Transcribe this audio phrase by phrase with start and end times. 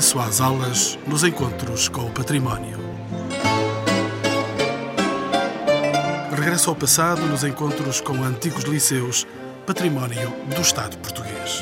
[0.00, 2.78] regresso às aulas nos encontros com o património.
[6.30, 9.26] Regresso ao passado nos encontros com antigos liceus,
[9.66, 11.60] património do Estado português.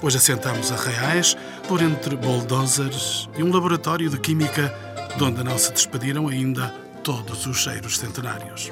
[0.00, 1.36] Hoje assentamos a Reais
[1.66, 4.72] por entre bulldozers e um laboratório de química
[5.16, 6.72] de onde não se despediram ainda
[7.02, 8.70] todos os cheiros centenários.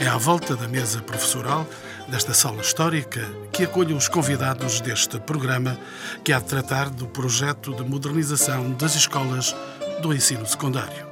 [0.00, 1.66] É à volta da mesa professoral
[2.08, 3.20] desta sala histórica
[3.52, 5.78] que acolho os convidados deste programa
[6.24, 9.54] que há de tratar do projeto de modernização das escolas
[10.00, 11.06] do ensino secundário.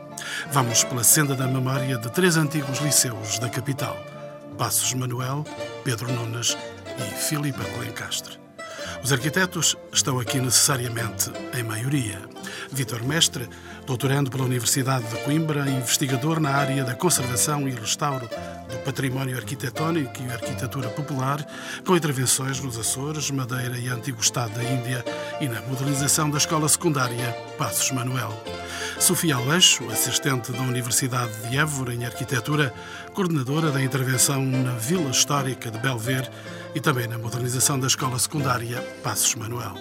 [0.50, 3.96] Vamos pela senda da memória de três antigos liceus da capital:
[4.56, 5.44] Passos Manuel,
[5.84, 6.56] Pedro Nunes
[6.98, 8.38] e Filipe Alencastre.
[9.02, 12.20] Os arquitetos estão aqui necessariamente em maioria.
[12.72, 13.48] Vítor Mestre,
[13.86, 18.28] doutorando pela Universidade de Coimbra, investigador na área da conservação e restauro
[18.68, 21.44] do património arquitetónico e arquitetura popular,
[21.84, 25.04] com intervenções nos Açores, Madeira e Antigo Estado da Índia
[25.40, 28.32] e na modernização da escola secundária Passos Manuel.
[28.98, 32.72] Sofia Aleixo, assistente da Universidade de Évora em arquitetura,
[33.14, 36.30] coordenadora da intervenção na Vila Histórica de Belver
[36.74, 39.74] e também na modernização da escola secundária Passos Manuel.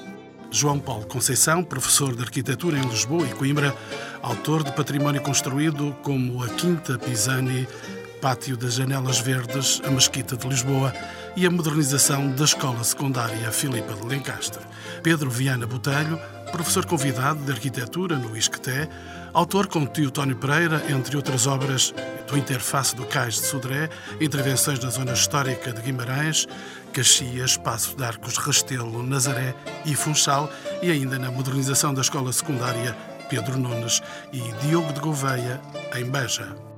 [0.51, 3.75] João Paulo Conceição, professor de arquitetura em Lisboa e Coimbra,
[4.21, 7.67] autor de património construído como a Quinta Pisani,
[8.21, 10.93] Pátio das Janelas Verdes, a Mesquita de Lisboa
[11.35, 14.61] e a modernização da escola secundária Filipa de Lencastre.
[15.03, 16.19] Pedro Viana Botelho,
[16.51, 18.89] professor convidado de arquitetura no ISCTE,
[19.33, 21.93] autor com tio Tónio Pereira, entre outras obras,
[22.27, 26.47] do Interface do Cais de Sodré, intervenções na zona histórica de Guimarães,
[26.93, 29.53] Caxias, Passo de Arcos, Restelo, Nazaré
[29.85, 30.49] e Funchal,
[30.81, 32.95] e ainda na modernização da escola secundária
[33.29, 35.59] Pedro Nunes e Diogo de Gouveia,
[35.95, 36.74] em Beja.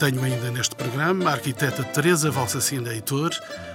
[0.00, 3.32] Tenho ainda neste programa a arquiteta Teresa Valsacina Heitor,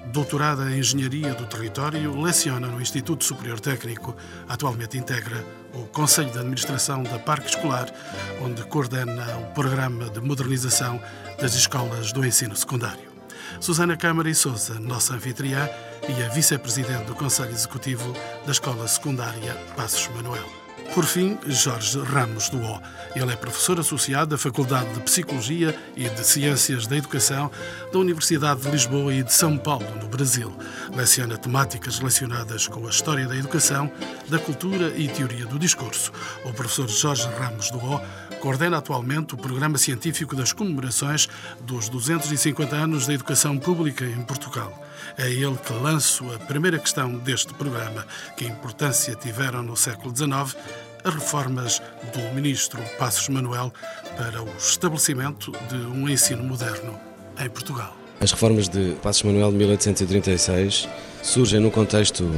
[0.07, 4.17] doutorada em Engenharia do Território, leciona no Instituto Superior Técnico,
[4.49, 7.93] atualmente integra o Conselho de Administração da Parque Escolar,
[8.41, 10.99] onde coordena o programa de modernização
[11.39, 13.13] das escolas do ensino secundário.
[13.59, 15.69] Susana Câmara e Souza, nossa anfitriã,
[16.09, 18.11] e a vice-presidente do Conselho Executivo
[18.47, 20.64] da Escola Secundária Passos Manuel.
[20.93, 22.81] Por fim, Jorge Ramos do O.
[23.15, 27.51] Ele é professor associado da Faculdade de Psicologia e de Ciências da Educação
[27.91, 30.55] da Universidade de Lisboa e de São Paulo, no Brasil.
[30.95, 33.91] Leciona temáticas relacionadas com a história da educação,
[34.29, 36.11] da cultura e teoria do discurso.
[36.45, 38.01] O professor Jorge Ramos do O
[38.39, 41.27] coordena atualmente o programa científico das comemorações
[41.61, 44.84] dos 250 anos da educação pública em Portugal.
[45.17, 48.05] É ele que lanço a primeira questão deste programa.
[48.35, 50.55] Que importância tiveram no século XIX
[51.03, 51.81] as reformas
[52.13, 53.71] do ministro Passos Manuel
[54.17, 56.99] para o estabelecimento de um ensino moderno
[57.39, 57.95] em Portugal.
[58.19, 60.89] As reformas de Passos Manuel de 1836
[61.21, 62.29] surgem no contexto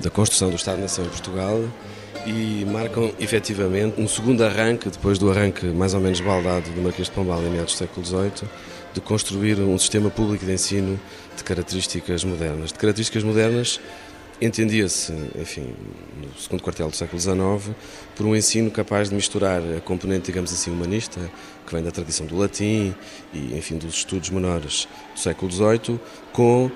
[0.00, 1.62] da construção do Estado-nação em Portugal
[2.26, 7.08] e marcam efetivamente um segundo arranque, depois do arranque mais ou menos baldado do Marquês
[7.08, 8.48] de Pombal em meados do século XVIII,
[8.98, 10.98] de construir um sistema público de ensino
[11.36, 12.72] de características modernas.
[12.72, 13.80] De características modernas
[14.40, 15.74] entendia-se, enfim,
[16.20, 17.76] no segundo quartel do século XIX,
[18.16, 21.20] por um ensino capaz de misturar a componente, digamos assim, humanista,
[21.66, 22.94] que vem da tradição do latim
[23.32, 26.00] e, enfim, dos estudos menores do século XVIII,
[26.32, 26.70] com,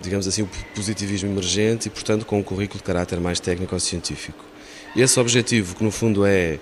[0.00, 4.44] digamos assim, o positivismo emergente e, portanto, com um currículo de caráter mais técnico-científico.
[4.94, 6.58] Esse objetivo, que no fundo é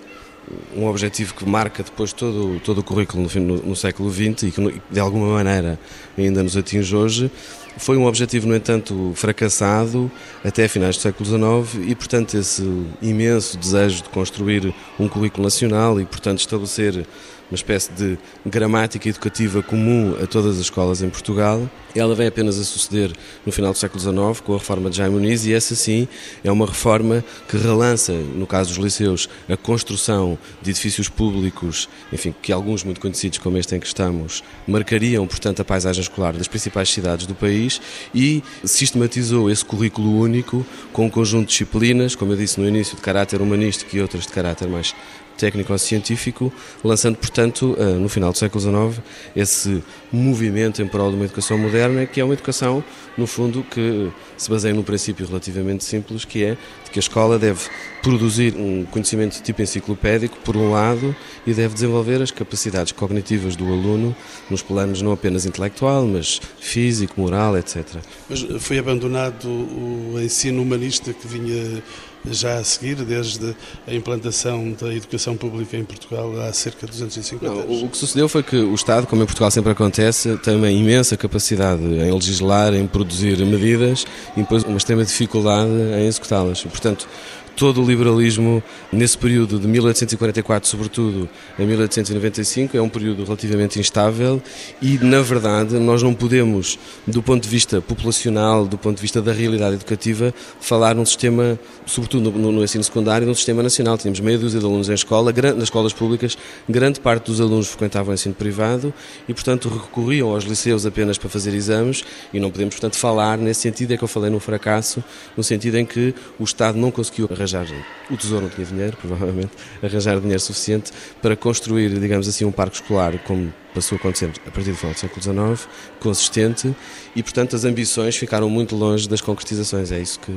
[0.76, 4.50] um objetivo que marca depois todo, todo o currículo no, no, no século XX e
[4.50, 5.78] que de alguma maneira
[6.16, 7.30] ainda nos atinge hoje,
[7.76, 10.10] foi um objetivo, no entanto, fracassado
[10.44, 11.24] até finais do século
[11.64, 12.62] XIX e, portanto, esse
[13.02, 17.04] imenso desejo de construir um currículo nacional e, portanto, estabelecer
[17.54, 21.70] uma espécie de gramática educativa comum a todas as escolas em Portugal.
[21.94, 23.12] Ela vem apenas a suceder
[23.46, 26.08] no final do século XIX, com a reforma de Jaime Muniz, e essa sim
[26.42, 32.34] é uma reforma que relança, no caso dos liceus, a construção de edifícios públicos, enfim,
[32.42, 36.48] que alguns muito conhecidos como este em que estamos, marcariam, portanto, a paisagem escolar das
[36.48, 37.80] principais cidades do país
[38.12, 42.96] e sistematizou esse currículo único com um conjunto de disciplinas, como eu disse no início,
[42.96, 44.92] de caráter humanístico e outras de caráter mais
[45.36, 46.52] técnico-científico,
[46.82, 49.04] lançando, portanto, eh, no final do século XIX,
[49.34, 49.82] esse
[50.12, 52.84] movimento em prol de uma educação moderna, que é uma educação,
[53.16, 57.38] no fundo, que se baseia num princípio relativamente simples, que é de que a escola
[57.38, 57.60] deve
[58.02, 61.14] produzir um conhecimento de tipo enciclopédico, por um lado,
[61.46, 64.14] e deve desenvolver as capacidades cognitivas do aluno
[64.50, 67.84] nos planos não apenas intelectual, mas físico, moral, etc.
[68.28, 71.82] Mas foi abandonado o ensino humanista que vinha
[72.30, 73.54] já a seguir, desde
[73.86, 77.82] a implantação da educação pública em Portugal há cerca de 250 Não, anos.
[77.82, 81.16] O que sucedeu foi que o Estado, como em Portugal sempre acontece, tem uma imensa
[81.16, 84.06] capacidade em legislar, em produzir medidas
[84.36, 86.62] e depois uma extrema dificuldade em executá-las.
[86.62, 87.08] Portanto,
[87.56, 88.62] todo o liberalismo
[88.92, 91.28] nesse período de 1844, sobretudo,
[91.58, 94.42] a 1895, é um período relativamente instável
[94.80, 99.22] e, na verdade, nós não podemos, do ponto de vista populacional, do ponto de vista
[99.22, 103.96] da realidade educativa, falar num sistema, sobretudo no, no ensino secundário, num sistema nacional.
[103.96, 106.36] Tínhamos meia dúzia de alunos em escola, nas escolas públicas,
[106.68, 108.92] grande parte dos alunos frequentavam o ensino privado
[109.28, 113.60] e, portanto, recorriam aos liceus apenas para fazer exames e não podemos, portanto, falar nesse
[113.60, 115.02] sentido é que eu falei no fracasso,
[115.36, 117.66] no sentido em que o Estado não conseguiu arranjar,
[118.10, 119.52] o Tesouro não tinha dinheiro, provavelmente,
[119.82, 124.50] arranjar dinheiro suficiente para construir, digamos assim, um parque escolar como passou a acontecer a
[124.50, 125.68] partir do final do século XIX,
[125.98, 126.74] consistente,
[127.14, 129.90] e portanto as ambições ficaram muito longe das concretizações.
[129.90, 130.32] É isso que,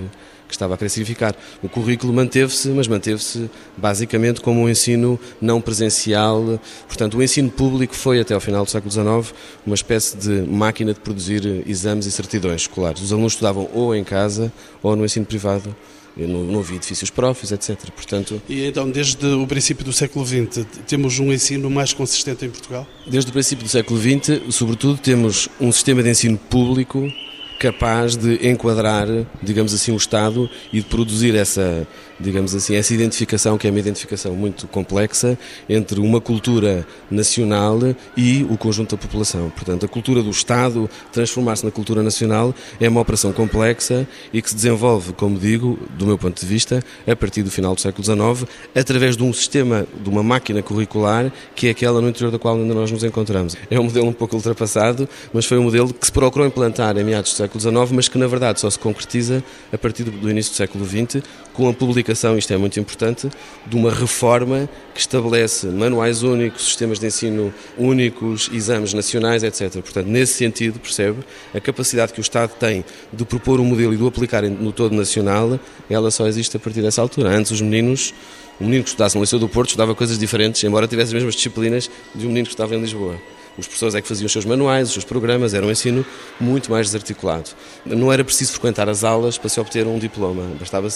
[0.47, 1.35] que estava a querer significar.
[1.61, 6.59] O currículo manteve-se, mas manteve-se basicamente como um ensino não presencial.
[6.87, 10.93] Portanto, o ensino público foi, até ao final do século XIX, uma espécie de máquina
[10.93, 13.01] de produzir exames e certidões escolares.
[13.01, 14.51] Os alunos estudavam ou em casa
[14.81, 15.75] ou no ensino privado
[16.25, 17.77] não, não havia edifícios próprios, etc.
[17.91, 22.49] Portanto, e então, desde o princípio do século XX, temos um ensino mais consistente em
[22.49, 22.87] Portugal?
[23.05, 27.11] Desde o princípio do século XX, sobretudo, temos um sistema de ensino público
[27.59, 29.07] capaz de enquadrar,
[29.41, 31.87] digamos assim, o Estado e de produzir essa,
[32.19, 35.37] digamos assim, essa identificação, que é uma identificação muito complexa,
[35.69, 37.79] entre uma cultura nacional
[38.15, 39.49] e o conjunto da população.
[39.49, 44.49] Portanto, a cultura do Estado transformar-se na cultura nacional é uma operação complexa e que
[44.49, 48.03] se desenvolve, como digo, do meu ponto de vista, a partir do final do século
[48.03, 52.39] XIX, através de um sistema, de uma máquina curricular, que é aquela no interior da
[52.39, 53.55] qual ainda nós nos encontramos.
[53.69, 57.03] É um modelo um pouco ultrapassado, mas foi um modelo que se procurou implantar em
[57.03, 60.51] meados do século XIX, mas que na verdade só se concretiza a partir do, início
[60.51, 61.23] do século XX,
[61.53, 62.06] com a publicação,
[62.37, 63.29] isto é muito importante,
[63.65, 69.81] de uma reforma que estabelece manuais únicos, sistemas de ensino únicos, exames nacionais, etc.
[69.81, 71.19] Portanto, nesse sentido, percebe,
[71.53, 74.71] a capacidade que o Estado tem de propor um modelo e de o aplicar no
[74.71, 75.59] todo nacional,
[75.89, 77.29] ela só existe a partir dessa altura.
[77.29, 78.13] Antes, os meninos
[78.59, 81.35] um menino que estudasse no Liceu do Porto estudava coisas diferentes, embora tivesse as mesmas
[81.35, 83.15] disciplinas de um menino que estava em Lisboa.
[83.57, 86.05] Os professores é que faziam os seus manuais, os seus programas, era um ensino
[86.39, 87.49] muito mais desarticulado.
[87.85, 90.87] Não era preciso frequentar as aulas para se obter um diploma, bastava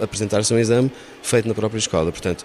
[0.00, 0.90] apresentar-se um exame
[1.22, 2.10] feito na própria escola.
[2.10, 2.44] Portanto,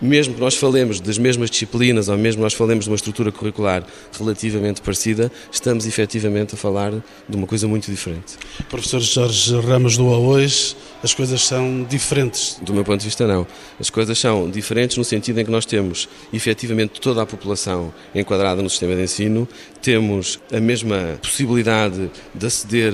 [0.00, 3.84] mesmo que nós falemos das mesmas disciplinas ou mesmo nós falemos de uma estrutura curricular
[4.18, 6.92] relativamente parecida, estamos efetivamente a falar
[7.28, 8.38] de uma coisa muito diferente.
[8.68, 12.58] Professor Jorge Ramos do hoje as coisas são diferentes?
[12.60, 13.46] Do meu ponto de vista, não.
[13.78, 18.60] As coisas são diferentes no sentido em que nós temos efetivamente toda a população enquadrada
[18.60, 19.48] no sistema de ensino,
[19.80, 22.92] temos a mesma possibilidade de aceder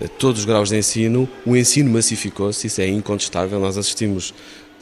[0.00, 4.32] a todos os graus de ensino, o ensino massificou-se, isso é incontestável, nós assistimos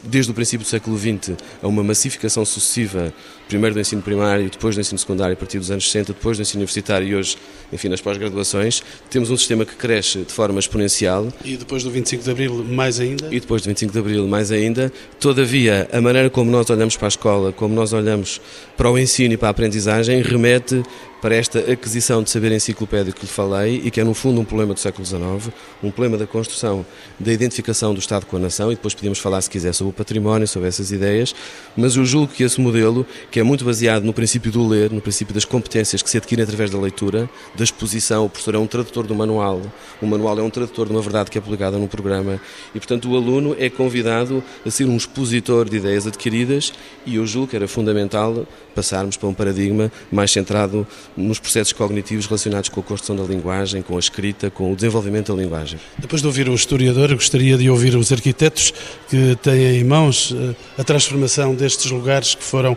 [0.02, 3.12] desde o princípio do século XX a uma massificação sucessiva,
[3.48, 6.42] primeiro do ensino primário, depois do ensino secundário, a partir dos anos 60, depois do
[6.42, 7.36] ensino universitário e hoje,
[7.72, 8.82] enfim, nas pós-graduações.
[9.10, 11.28] Temos um sistema que cresce de forma exponencial.
[11.44, 13.28] E depois do 25 de Abril, mais ainda?
[13.30, 14.92] E depois do 25 de Abril, mais ainda.
[15.20, 18.40] Todavia, a maneira como nós olhamos para a escola, como nós olhamos
[18.76, 20.82] para o ensino e para a aprendizagem, remete
[21.20, 24.44] para esta aquisição de saber enciclopédico que lhe falei e que é no fundo um
[24.44, 25.52] problema do século XIX,
[25.82, 26.84] um problema da construção,
[27.18, 29.92] da identificação do Estado com a nação e depois podíamos falar se quiser sobre o
[29.92, 31.34] património, sobre essas ideias,
[31.76, 35.02] mas eu julgo que esse modelo, que é muito baseado no princípio do ler, no
[35.02, 38.66] princípio das competências que se adquirem através da leitura, da exposição, o professor é um
[38.66, 39.60] tradutor do manual,
[40.00, 42.40] o manual é um tradutor de uma verdade que é publicada no programa.
[42.74, 46.72] E portanto o aluno é convidado a ser um expositor de ideias adquiridas
[47.04, 52.26] e eu julgo que era fundamental passarmos para um paradigma mais centrado nos processos cognitivos
[52.26, 55.80] relacionados com a construção da linguagem, com a escrita, com o desenvolvimento da linguagem.
[55.98, 58.72] Depois de ouvir o historiador, gostaria de ouvir os arquitetos
[59.08, 62.76] que têm em mãos eh, a transformação destes lugares que foram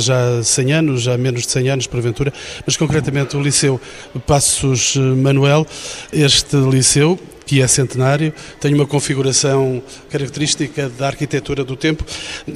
[0.00, 2.32] já há 100 anos, já há menos de 100 anos, porventura,
[2.66, 3.80] mas concretamente o Liceu
[4.26, 5.66] Passos Manuel.
[6.12, 12.04] Este liceu que é centenário, tem uma configuração característica da arquitetura do tempo.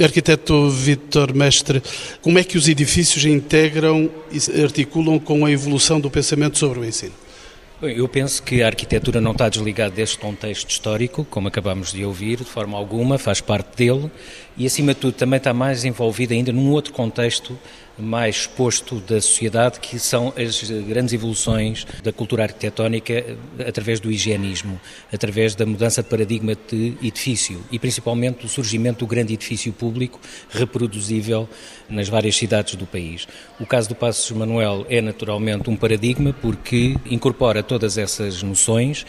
[0.02, 1.82] Arquiteto Vítor Mestre,
[2.22, 6.84] como é que os edifícios integram e articulam com a evolução do pensamento sobre o
[6.84, 7.27] ensino?
[7.80, 12.38] Eu penso que a arquitetura não está desligada deste contexto histórico, como acabamos de ouvir,
[12.38, 14.10] de forma alguma, faz parte dele
[14.56, 17.56] e, acima de tudo, também está mais envolvida ainda num outro contexto
[17.98, 23.36] mais exposto da sociedade, que são as grandes evoluções da cultura arquitetónica
[23.66, 24.80] através do higienismo,
[25.12, 30.20] através da mudança de paradigma de edifício e principalmente do surgimento do grande edifício público
[30.50, 31.48] reproduzível
[31.88, 33.26] nas várias cidades do país.
[33.58, 39.04] O caso do Passos Manuel é naturalmente um paradigma porque incorpora todas essas noções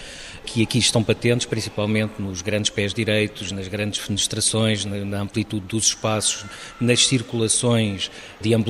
[0.46, 5.86] que aqui estão patentes, principalmente nos grandes pés direitos, nas grandes fenestrações, na amplitude dos
[5.86, 6.46] espaços,
[6.79, 8.10] nas circulações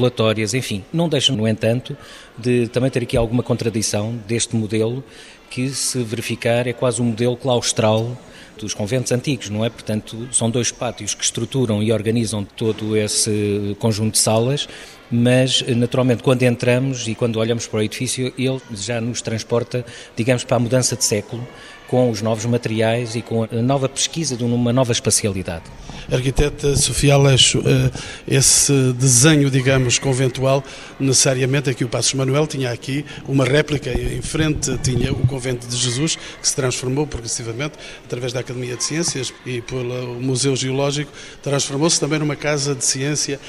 [0.09, 0.83] deambulatórias, enfim.
[0.91, 1.95] Não deixam, no entanto,
[2.37, 5.03] de também ter aqui alguma contradição deste modelo
[5.49, 8.17] que, se verificar, é quase um modelo claustral
[8.57, 9.69] dos conventos antigos, não é?
[9.69, 14.67] Portanto, são dois pátios que estruturam e organizam todo esse conjunto de salas,
[15.09, 19.85] mas naturalmente quando entramos e quando olhamos para o edifício, ele já nos transporta,
[20.15, 21.47] digamos, para a mudança de século,
[21.89, 25.63] com os novos materiais e com a nova pesquisa de uma nova espacialidade.
[26.12, 27.91] Arquiteta Sofia Aleixo, eh,
[28.27, 30.63] esse desenho, digamos, conventual,
[31.00, 35.75] necessariamente aqui o Passos Manuel tinha aqui uma réplica em frente, tinha o Convento de
[35.75, 37.74] Jesus, que se transformou progressivamente
[38.05, 43.39] através da Academia de Ciências e pelo Museu Geológico, transformou-se também numa casa de ciência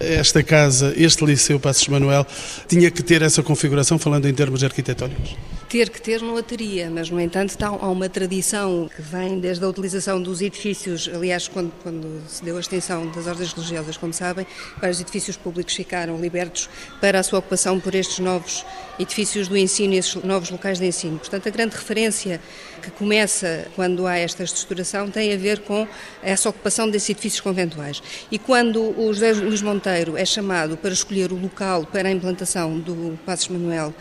[0.00, 2.26] esta casa, este Liceu Passos Manuel,
[2.66, 5.36] tinha que ter essa configuração, falando em termos arquitetónicos?
[5.70, 9.38] ter que ter não a teria, mas no entanto está, há uma tradição que vem
[9.38, 13.96] desde a utilização dos edifícios, aliás, quando, quando se deu a extensão das ordens religiosas,
[13.96, 14.44] como sabem,
[14.80, 16.68] vários edifícios públicos ficaram libertos
[17.00, 18.66] para a sua ocupação por estes novos
[18.98, 21.20] edifícios do ensino, esses novos locais de ensino.
[21.20, 22.40] Portanto, a grande referência
[22.80, 25.86] que começa quando há esta estruturação tem a ver com
[26.22, 28.02] essa ocupação desses edifícios conventuais.
[28.30, 32.78] E quando o José Luís Monteiro é chamado para escolher o local para a implantação
[32.78, 33.94] do Passos Manuel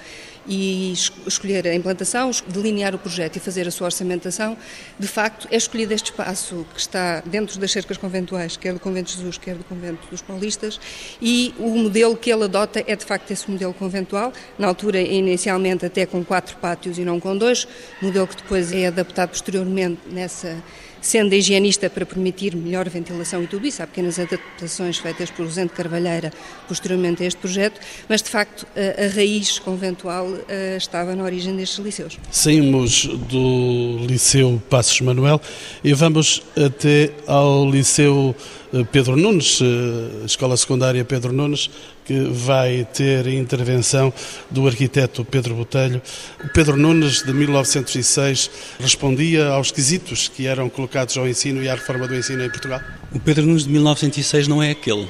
[0.49, 0.91] e
[1.27, 4.57] escolher a implantação, delinear o projeto e fazer a sua orçamentação,
[4.97, 9.11] de facto é escolhido este espaço que está dentro das cercas conventuais, quer do Convento
[9.11, 10.79] de Jesus, quer do Convento dos Paulistas,
[11.21, 15.85] e o modelo que ele adota é de facto esse modelo conventual, na altura inicialmente
[15.85, 17.67] até com quatro pátios e não com dois,
[18.01, 20.57] modelo que depois é adaptado posteriormente nessa
[21.01, 23.81] sendo higienista para permitir melhor ventilação e tudo isso.
[23.81, 26.31] Há pequenas adaptações feitas por Rosendo Carvalheira
[26.67, 31.55] posteriormente a este projeto, mas de facto a, a raiz conventual a, estava na origem
[31.55, 32.17] destes liceus.
[32.31, 35.41] Saímos do Liceu Passos Manuel
[35.83, 38.35] e vamos até ao Liceu
[38.68, 41.71] eh, Pedro Nunes, eh, Escola Secundária Pedro Nunes,
[42.05, 44.13] que vai ter intervenção
[44.49, 45.99] do arquiteto Pedro Botelho.
[46.43, 51.73] O Pedro Nunes, de 1906, respondia aos quesitos que eram colocados ao ensino e à
[51.73, 52.79] reforma do ensino em Portugal?
[53.11, 55.07] O Pedro Nunes de 1906 não é aquele.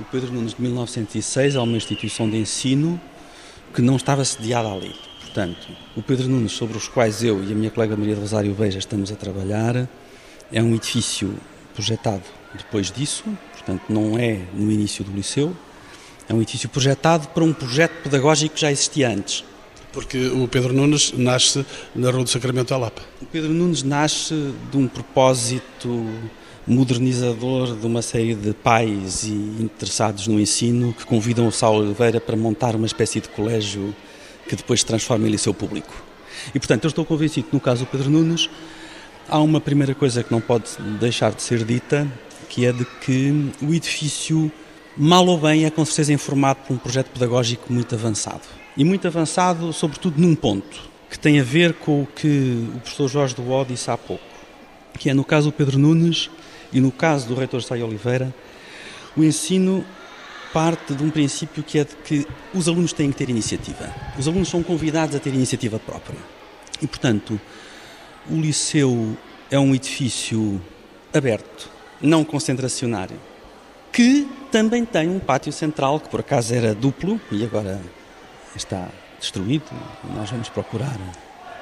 [0.00, 3.00] O Pedro Nunes de 1906 é uma instituição de ensino
[3.72, 4.92] que não estava sediada ali.
[5.20, 8.52] Portanto, o Pedro Nunes, sobre os quais eu e a minha colega Maria do Rosário
[8.52, 9.88] Beja estamos a trabalhar,
[10.52, 11.34] é um edifício
[11.72, 12.22] projetado
[12.54, 15.56] depois disso, portanto não é no início do liceu,
[16.28, 19.44] é um edifício projetado para um projeto pedagógico que já existia antes.
[19.92, 23.02] Porque o Pedro Nunes nasce na Rua do Sacramento à Lapa.
[23.20, 26.06] O Pedro Nunes nasce de um propósito
[26.66, 32.20] modernizador de uma série de pais e interessados no ensino que convidam o Saulo Oliveira
[32.20, 33.94] para montar uma espécie de colégio
[34.48, 35.92] que depois se transforma em liceu público.
[36.54, 38.48] E, portanto, eu estou convencido que no caso do Pedro Nunes
[39.28, 42.06] Há uma primeira coisa que não pode deixar de ser dita,
[42.48, 44.52] que é de que o edifício,
[44.96, 48.42] mal ou bem, é com certeza informado por um projeto pedagógico muito avançado.
[48.76, 53.08] E muito avançado, sobretudo, num ponto, que tem a ver com o que o professor
[53.08, 54.24] Jorge Duó disse há pouco,
[54.98, 56.30] que é no caso do Pedro Nunes
[56.72, 58.34] e no caso do reitor Saio Oliveira,
[59.16, 59.84] o ensino
[60.52, 63.94] parte de um princípio que é de que os alunos têm que ter iniciativa.
[64.18, 66.18] Os alunos são convidados a ter iniciativa própria.
[66.80, 67.40] E, portanto,
[68.30, 69.16] o liceu
[69.50, 70.60] é um edifício
[71.12, 71.68] aberto,
[72.00, 73.18] não concentracionário,
[73.92, 77.80] que também tem um pátio central, que por acaso era duplo e agora
[78.56, 78.88] está
[79.20, 79.64] destruído.
[80.14, 80.98] Nós vamos procurar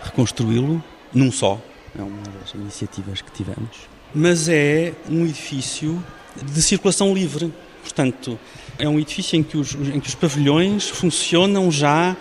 [0.02, 1.61] reconstruí-lo num só.
[1.99, 3.88] É uma das iniciativas que tivemos.
[4.14, 6.02] Mas é um edifício
[6.43, 7.52] de circulação livre.
[7.83, 8.38] Portanto,
[8.79, 12.17] é um edifício em que os, em que os pavilhões funcionam já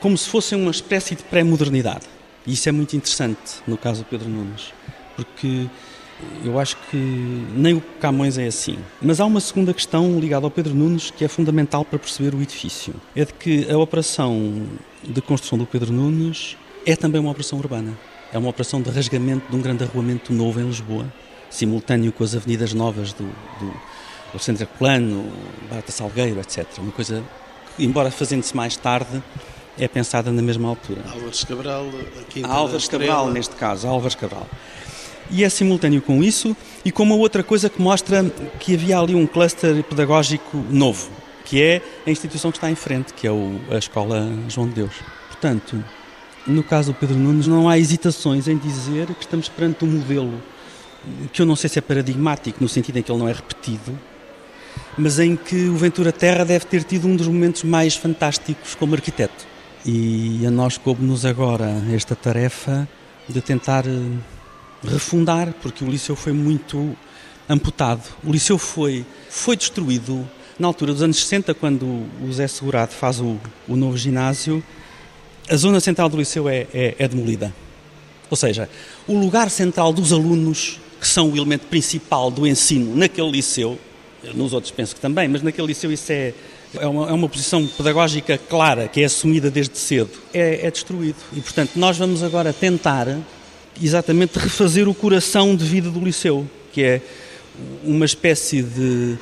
[0.00, 2.11] como se fossem uma espécie de pré-modernidade.
[2.46, 4.72] E isso é muito interessante no caso do Pedro Nunes,
[5.16, 5.68] porque
[6.44, 8.78] eu acho que nem o Camões é assim.
[9.00, 12.42] Mas há uma segunda questão ligada ao Pedro Nunes que é fundamental para perceber o
[12.42, 12.94] edifício.
[13.14, 14.66] É de que a operação
[15.02, 16.56] de construção do Pedro Nunes
[16.86, 17.96] é também uma operação urbana.
[18.32, 21.12] É uma operação de rasgamento de um grande arruamento novo em Lisboa,
[21.50, 23.72] simultâneo com as avenidas novas do, do
[24.30, 25.30] Alexandre Plano,
[25.68, 26.66] Barata Salgueiro, etc.
[26.78, 27.22] Uma coisa
[27.76, 29.22] que, embora fazendo-se mais tarde,
[29.78, 31.02] é pensada na mesma altura.
[31.10, 31.86] Álvares Cabral,
[32.20, 34.46] aqui Álvares Cabral, neste caso, Álvares Cabral.
[35.30, 38.24] E é simultâneo com isso e com uma outra coisa que mostra
[38.60, 41.10] que havia ali um cluster pedagógico novo,
[41.44, 44.74] que é a instituição que está em frente, que é o, a Escola João de
[44.74, 44.92] Deus.
[45.28, 45.82] Portanto,
[46.46, 50.42] no caso do Pedro Nunes, não há hesitações em dizer que estamos perante um modelo
[51.32, 53.98] que eu não sei se é paradigmático, no sentido em que ele não é repetido,
[54.96, 58.94] mas em que o Ventura Terra deve ter tido um dos momentos mais fantásticos como
[58.94, 59.51] arquiteto.
[59.84, 62.88] E a nós coube-nos agora esta tarefa
[63.28, 63.90] de tentar eh,
[64.84, 66.96] refundar, porque o liceu foi muito
[67.48, 68.02] amputado.
[68.22, 73.18] O liceu foi, foi destruído na altura dos anos 60, quando o Zé Segurado faz
[73.18, 73.36] o,
[73.66, 74.62] o novo ginásio.
[75.50, 77.52] A zona central do liceu é, é, é demolida.
[78.30, 78.68] Ou seja,
[79.08, 83.76] o lugar central dos alunos, que são o elemento principal do ensino naquele liceu,
[84.34, 86.32] nos outros penso que também, mas naquele liceu isso é,
[86.78, 91.16] é uma, é uma posição pedagógica clara, que é assumida desde cedo, é, é destruído.
[91.32, 93.18] E, portanto, nós vamos agora tentar
[93.80, 97.00] exatamente refazer o coração de vida do liceu, que é
[97.84, 99.16] uma espécie de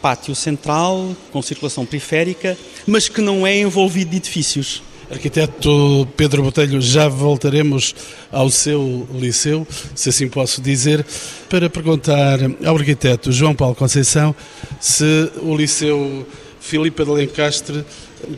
[0.00, 2.56] pátio central com circulação periférica,
[2.86, 4.82] mas que não é envolvido de edifícios.
[5.10, 7.94] Arquiteto Pedro Botelho, já voltaremos
[8.30, 11.04] ao seu liceu, se assim posso dizer,
[11.50, 14.34] para perguntar ao arquiteto João Paulo Conceição
[14.80, 16.26] se o liceu
[16.62, 17.84] Filipe de Lencastre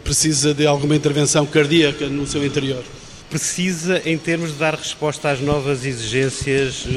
[0.02, 2.83] precisa de alguma intervenção cardíaca no seu interior
[3.35, 6.88] precisa em termos de dar resposta às novas exigências uh,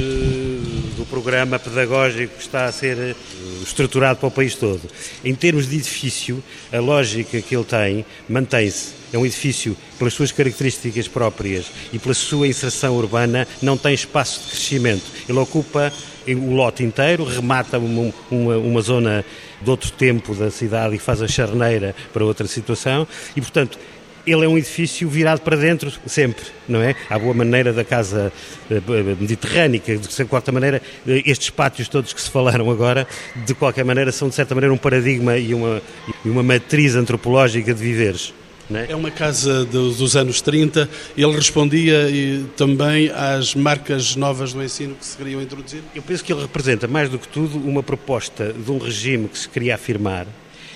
[0.95, 4.81] do programa pedagógico que está a ser uh, estruturado para o país todo.
[5.25, 8.96] Em termos de edifício, a lógica que ele tem mantém-se.
[9.11, 14.41] É um edifício, pelas suas características próprias e pela sua inserção urbana, não tem espaço
[14.41, 15.05] de crescimento.
[15.27, 15.93] Ele ocupa
[16.27, 19.23] o lote inteiro, remata uma, uma, uma zona
[19.61, 23.79] de outro tempo da cidade e faz a charneira para outra situação e, portanto,
[24.27, 26.93] ele é um edifício virado para dentro sempre, não é?
[27.09, 28.31] À boa maneira da casa
[28.69, 28.81] eh,
[29.19, 33.07] mediterrânica, de qualquer maneira, eh, estes pátios todos que se falaram agora,
[33.45, 35.81] de qualquer maneira, são de certa maneira um paradigma e uma,
[36.25, 38.33] e uma matriz antropológica de viveres.
[38.73, 38.91] É?
[38.91, 38.95] é?
[38.95, 40.89] uma casa dos anos 30.
[41.17, 45.81] Ele respondia e, também às marcas novas do ensino que se queriam introduzir?
[45.95, 49.37] Eu penso que ele representa, mais do que tudo, uma proposta de um regime que
[49.37, 50.27] se queria afirmar,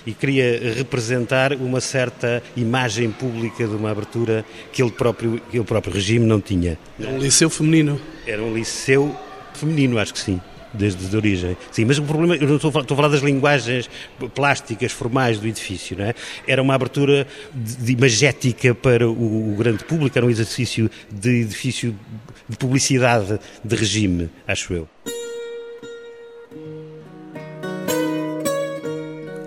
[0.06, 5.66] e queria representar uma certa imagem pública de uma abertura que ele próprio, que ele
[5.66, 6.78] próprio regime não tinha.
[7.00, 8.02] Era um liceu feminino?
[8.26, 9.16] Era um liceu
[9.54, 10.42] feminino, acho que sim
[10.74, 11.58] desde a origem.
[11.72, 13.90] Sim, mas o problema, eu estou, estou a falar das linguagens
[14.34, 16.14] plásticas, formais do edifício, não é?
[16.48, 21.42] Era uma abertura de, de imagética para o, o, grande público, era um exercício de
[21.42, 21.96] edifício
[22.48, 24.90] de publicidade de regime, acho eu.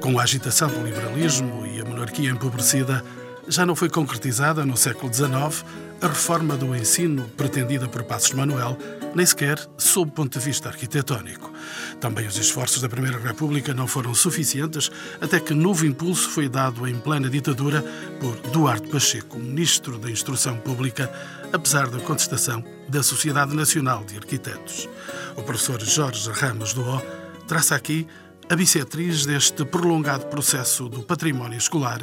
[0.01, 3.03] Com a agitação do liberalismo e a monarquia empobrecida,
[3.49, 5.65] já não foi concretizada no século XIX
[6.01, 8.77] a reforma do ensino pretendida por Passos Manuel,
[9.15, 11.53] nem sequer sob o ponto de vista arquitetónico.
[12.01, 16.87] Também os esforços da Primeira República não foram suficientes, até que novo impulso foi dado
[16.87, 17.83] em plena ditadura
[18.21, 21.11] por Duarte Pacheco, ministro da Instrução Pública,
[21.53, 24.89] apesar da contestação da Sociedade Nacional de Arquitetos.
[25.37, 27.03] O professor Jorge Ramos do O
[27.47, 28.07] traça aqui
[28.49, 32.01] a bissetriz deste prolongado processo do património escolar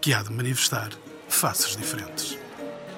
[0.00, 0.90] que há de manifestar
[1.28, 2.36] faces diferentes.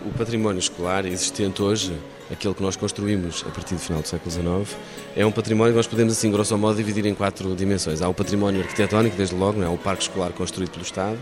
[0.05, 1.99] O património escolar existente hoje,
[2.31, 4.79] aquele que nós construímos a partir do final do século XIX,
[5.15, 8.03] é um património que nós podemos, assim, grosso modo, dividir em quatro dimensões.
[8.03, 9.71] Há o património arquitetónico, desde logo, não é?
[9.71, 11.19] o parque escolar construído pelo Estado.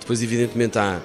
[0.00, 1.00] Depois, evidentemente, há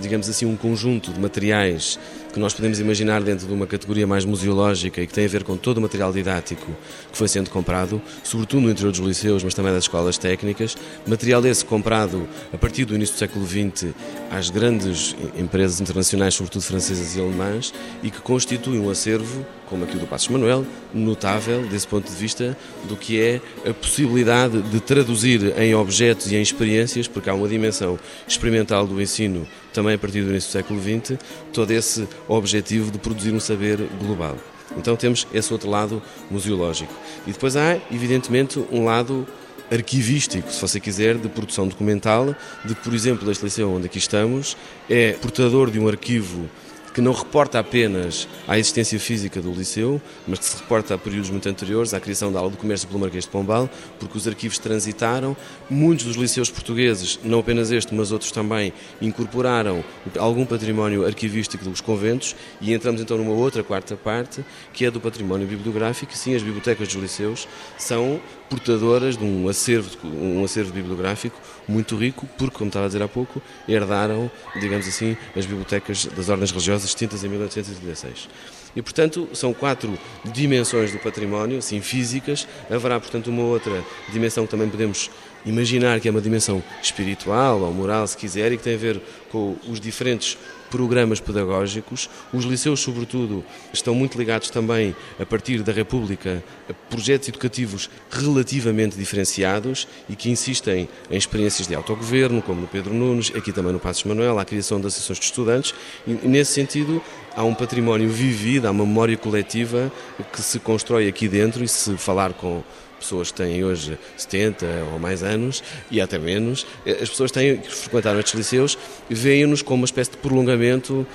[0.00, 1.98] digamos assim, um conjunto de materiais
[2.34, 5.44] que nós podemos imaginar dentro de uma categoria mais museológica e que tem a ver
[5.44, 6.66] com todo o material didático
[7.12, 10.76] que foi sendo comprado, sobretudo no interior dos liceus, mas também das escolas técnicas.
[11.06, 13.94] Material esse comprado a partir do início do século XX
[14.32, 19.96] às grandes empresas internacionais, sobretudo francesas e alemãs, e que constitui um acervo, como aqui
[19.96, 22.56] o do Passos Manuel, notável desse ponto de vista
[22.88, 27.46] do que é a possibilidade de traduzir em objetos e em experiências, porque há uma
[27.46, 31.18] dimensão experimental do ensino também a partir do início do século XX,
[31.52, 34.36] todo esse objetivo de produzir um saber global.
[34.76, 36.92] Então temos esse outro lado museológico.
[37.26, 39.26] E depois há, evidentemente, um lado
[39.70, 42.34] arquivístico, se você quiser, de produção documental,
[42.64, 44.56] de que, por exemplo, este liceu onde aqui estamos
[44.88, 46.48] é portador de um arquivo
[46.94, 51.28] que não reporta apenas à existência física do liceu, mas que se reporta a períodos
[51.28, 54.58] muito anteriores, à criação da aula de comércio pelo Marquês de Pombal, porque os arquivos
[54.58, 55.36] transitaram.
[55.68, 59.84] Muitos dos liceus portugueses, não apenas este, mas outros também, incorporaram
[60.16, 65.00] algum património arquivístico dos conventos e entramos então numa outra quarta parte, que é do
[65.00, 66.16] património bibliográfico.
[66.16, 72.28] Sim, as bibliotecas dos liceus são portadoras de um acervo, um acervo bibliográfico muito rico,
[72.38, 76.88] porque, como estava a dizer há pouco, herdaram, digamos assim, as bibliotecas das ordens religiosas
[76.88, 78.28] extintas em 1836.
[78.76, 82.46] E, portanto, são quatro dimensões do património, assim, físicas.
[82.68, 85.10] Haverá, portanto, uma outra dimensão que também podemos
[85.46, 89.00] imaginar que é uma dimensão espiritual ou moral, se quiser, e que tem a ver
[89.30, 90.36] com os diferentes
[90.74, 92.10] programas pedagógicos.
[92.32, 98.96] Os liceus, sobretudo, estão muito ligados também, a partir da República, a projetos educativos relativamente
[98.96, 103.78] diferenciados e que insistem em experiências de autogoverno, como no Pedro Nunes, aqui também no
[103.78, 107.00] Passos Manuel, a criação de associações de estudantes, e nesse sentido
[107.36, 109.92] há um património vivido, há uma memória coletiva
[110.32, 112.64] que se constrói aqui dentro e se falar com
[113.04, 117.72] pessoas que têm hoje 70 ou mais anos e até menos, as pessoas têm, que
[117.72, 121.06] frequentaram estes liceus veem-nos como uma espécie de prolongamento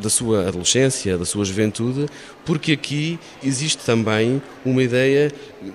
[0.00, 2.06] da sua adolescência, da sua juventude,
[2.44, 5.32] porque aqui existe também uma ideia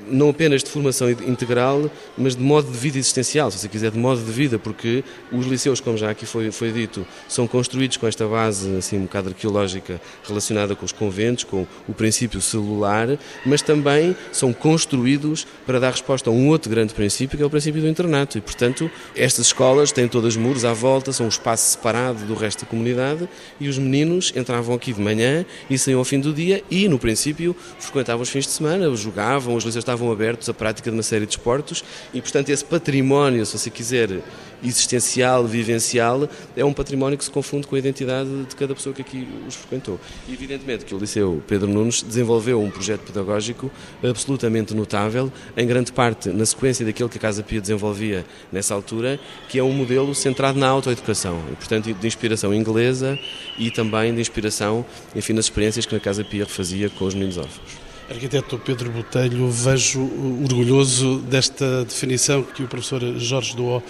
[0.08, 3.98] não apenas de formação integral, mas de modo de vida existencial, se você quiser, de
[3.98, 8.08] modo de vida, porque os liceus, como já aqui foi, foi dito, são construídos com
[8.08, 13.62] esta base assim um bocado arqueológica relacionada com os conventos, com o princípio celular, mas
[13.62, 17.82] também são construídos para dar resposta a um outro grande princípio, que é o princípio
[17.82, 18.38] do internato.
[18.38, 22.66] E, portanto, estas escolas têm todas muros à volta, são um espaço separado do resto
[22.66, 23.28] da comunidade
[23.60, 23.99] e os meninos
[24.36, 28.30] entravam aqui de manhã e saíam ao fim do dia e, no princípio, frequentavam os
[28.30, 31.84] fins de semana, jogavam, os liceus estavam abertos à prática de uma série de esportes
[32.14, 34.22] e, portanto, esse património, se você quiser,
[34.64, 39.02] existencial, vivencial, é um património que se confunde com a identidade de cada pessoa que
[39.02, 40.00] aqui os frequentou.
[40.28, 43.72] E, evidentemente que o Liceu Pedro Nunes desenvolveu um projeto pedagógico
[44.04, 49.20] absolutamente notável, em grande parte na sequência daquilo que a Casa Pia desenvolvia nessa altura,
[49.48, 53.18] que é um modelo centrado na autoeducação, e, portanto, de inspiração inglesa
[53.58, 57.38] e também de inspiração, enfim, nas experiências que a Casa Pia fazia com os meninos
[57.38, 57.79] órfãos.
[58.10, 60.02] Arquiteto Pedro Botelho, vejo
[60.44, 63.84] orgulhoso desta definição que o professor Jorge Duó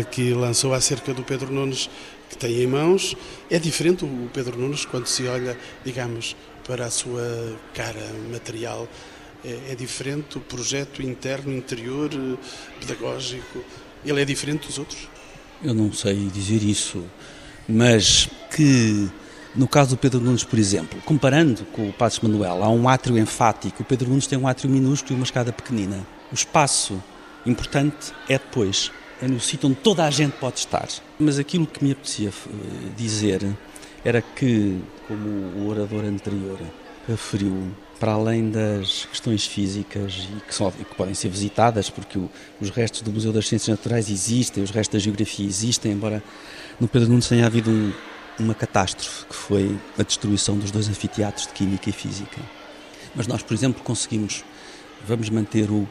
[0.00, 1.90] aqui lançou acerca do Pedro Nunes
[2.30, 3.16] que tem em mãos.
[3.50, 8.88] É diferente o Pedro Nunes quando se olha, digamos, para a sua cara material.
[9.44, 12.10] É, é diferente o projeto interno, interior,
[12.78, 13.64] pedagógico.
[14.06, 15.08] Ele é diferente dos outros?
[15.62, 17.04] Eu não sei dizer isso,
[17.68, 19.10] mas que
[19.54, 23.16] no caso do Pedro Nunes, por exemplo, comparando com o Passos Manuel, há um átrio
[23.16, 23.82] enfático.
[23.82, 26.04] O Pedro Nunes tem um átrio minúsculo e uma escada pequenina.
[26.32, 27.00] O espaço
[27.46, 28.90] importante é depois,
[29.22, 30.88] é no sítio onde toda a gente pode estar.
[31.18, 32.52] Mas aquilo que me apetecia eh,
[32.96, 33.46] dizer
[34.04, 36.58] era que, como o orador anterior
[37.06, 42.28] referiu, para além das questões físicas e que, que podem ser visitadas, porque o,
[42.60, 46.22] os restos do Museu das Ciências Naturais existem, os restos da Geografia existem, embora
[46.80, 47.92] no Pedro Nunes tenha havido um,
[48.38, 52.40] uma catástrofe, que foi a destruição dos dois anfiteatros de Química e Física.
[53.14, 54.44] Mas nós, por exemplo, conseguimos,
[55.06, 55.88] vamos manter o,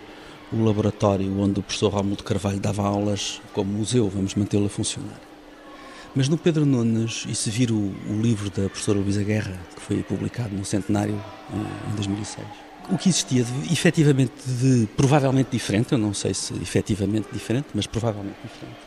[0.52, 5.20] o laboratório onde o professor Romulo Carvalho dava aulas como museu, vamos mantê-lo a funcionar.
[6.16, 9.82] Mas no Pedro Nunes, e se vir o, o, livro da professora Luísa Guerra, que
[9.82, 11.20] foi publicado no centenário
[11.92, 12.46] em 2006,
[12.90, 17.88] o que existia de, efetivamente de provavelmente diferente, eu não sei se efetivamente diferente, mas
[17.88, 18.78] provavelmente diferente,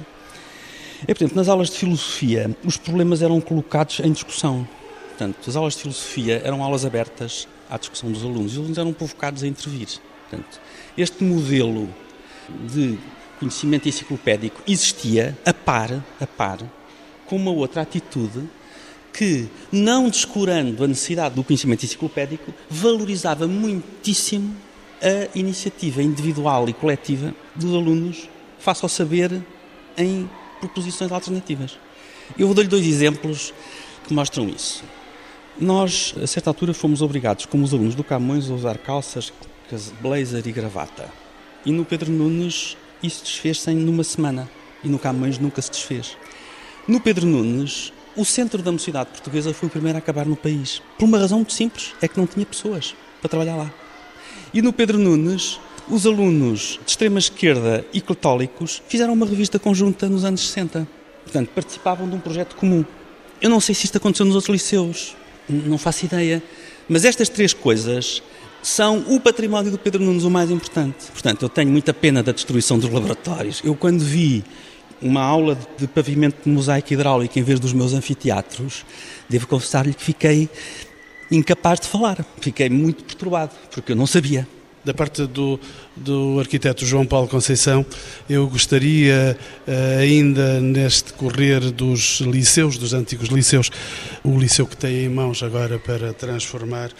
[1.03, 4.67] é, portanto, nas aulas de filosofia, os problemas eram colocados em discussão.
[5.09, 8.79] Portanto, as aulas de filosofia eram aulas abertas à discussão dos alunos e os alunos
[8.79, 9.89] eram provocados a intervir.
[10.29, 10.61] Portanto,
[10.97, 11.89] este modelo
[12.73, 12.99] de
[13.39, 16.59] conhecimento enciclopédico existia a par, a par,
[17.27, 18.49] com uma outra atitude
[19.13, 24.55] que, não descurando a necessidade do conhecimento enciclopédico, valorizava muitíssimo
[25.03, 28.29] a iniciativa individual e coletiva dos alunos
[28.59, 29.43] face ao saber
[29.97, 30.29] em
[30.61, 31.79] proposições alternativas.
[32.39, 33.53] Eu dou-lhe dois exemplos
[34.07, 34.83] que mostram isso.
[35.59, 39.33] Nós, a certa altura, fomos obrigados, como os alunos do Camões, a usar calças,
[40.01, 41.09] blazer e gravata.
[41.65, 44.49] E no Pedro Nunes isso desfez-se numa semana.
[44.85, 46.17] E no Camões nunca se desfez.
[46.87, 50.81] No Pedro Nunes, o centro da mocidade portuguesa foi o primeiro a acabar no país.
[50.99, 53.73] Por uma razão muito simples, é que não tinha pessoas para trabalhar lá.
[54.55, 60.09] E no Pedro Nunes, os alunos de extrema esquerda e católicos fizeram uma revista conjunta
[60.09, 60.87] nos anos 60.
[61.23, 62.85] Portanto, participavam de um projeto comum.
[63.41, 65.17] Eu não sei se isto aconteceu nos outros liceus,
[65.49, 66.43] não faço ideia.
[66.89, 68.23] Mas estas três coisas
[68.63, 71.07] são o património do Pedro Nunes o mais importante.
[71.13, 73.61] Portanto, eu tenho muita pena da destruição dos laboratórios.
[73.65, 74.45] Eu, quando vi
[75.01, 78.85] uma aula de pavimento de mosaico hidráulico em vez dos meus anfiteatros,
[79.29, 80.49] devo confessar-lhe que fiquei
[81.31, 82.25] incapaz de falar.
[82.41, 84.49] Fiquei muito perturbado, porque eu não sabia
[84.87, 85.59] da parte do,
[85.97, 87.85] do arquiteto João Paulo Conceição,
[88.31, 93.69] eu gostaria eh, ainda neste correr dos liceus, dos antigos liceus,
[94.23, 96.93] o liceu que tem em mãos agora para transformar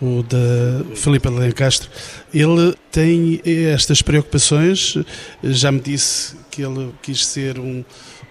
[0.00, 1.90] o da Filipe Lencastre,
[2.32, 4.96] ele tem estas preocupações,
[5.42, 7.84] já me disse que ele quis ser um,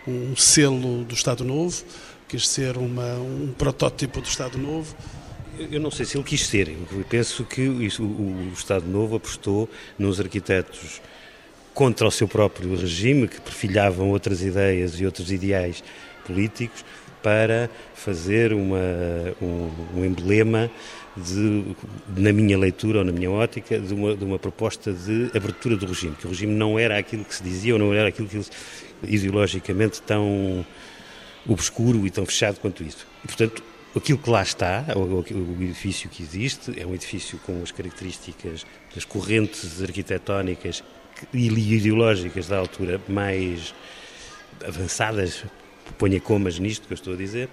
[0.07, 1.83] um selo do Estado Novo,
[2.27, 4.95] quis ser uma, um protótipo do Estado Novo,
[5.59, 6.69] eu não sei se ele quis ser.
[6.69, 11.01] Eu penso que o, o Estado Novo apostou nos arquitetos
[11.73, 15.83] contra o seu próprio regime, que perfilhavam outras ideias e outros ideais
[16.25, 16.85] políticos,
[17.21, 18.77] para fazer uma,
[19.41, 20.69] um, um emblema
[21.15, 21.75] de,
[22.17, 25.85] na minha leitura ou na minha ótica, de uma, de uma, proposta de abertura do
[25.85, 28.41] regime, que o regime não era aquilo que se dizia ou não era aquilo que
[29.03, 30.65] ideologicamente tão
[31.47, 33.07] obscuro e tão fechado quanto isso.
[33.23, 33.63] E, portanto,
[33.95, 39.05] aquilo que lá está, o, edifício que existe, é um edifício com as características das
[39.05, 40.83] correntes arquitetónicas
[41.33, 43.73] e ideológicas da altura mais
[44.65, 45.43] avançadas,
[45.97, 47.49] ponha comas nisto que eu estou a dizer,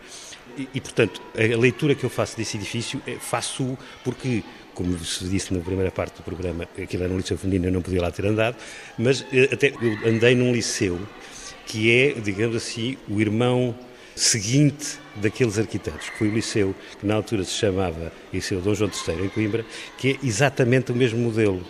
[0.56, 4.42] e, e, portanto, a leitura que eu faço desse edifício, é, faço porque,
[4.74, 7.82] como se disse na primeira parte do programa, aquilo era um liceu feminino, eu não
[7.82, 8.56] podia lá ter andado,
[8.98, 10.98] mas eh, até eu andei num liceu
[11.66, 13.76] que é, digamos assim, o irmão
[14.14, 18.90] seguinte daqueles arquitetos, que foi o liceu que na altura se chamava Liceu Dom João
[18.90, 19.64] III em Coimbra,
[19.98, 21.64] que é exatamente o mesmo modelo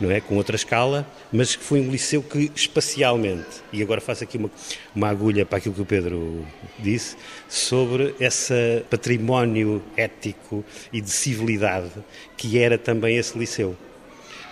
[0.00, 0.20] não é?
[0.20, 4.50] Com outra escala, mas que foi um liceu que espacialmente, e agora faço aqui uma,
[4.94, 6.44] uma agulha para aquilo que o Pedro
[6.78, 7.16] disse,
[7.48, 11.92] sobre esse património ético e de civilidade
[12.36, 13.76] que era também esse liceu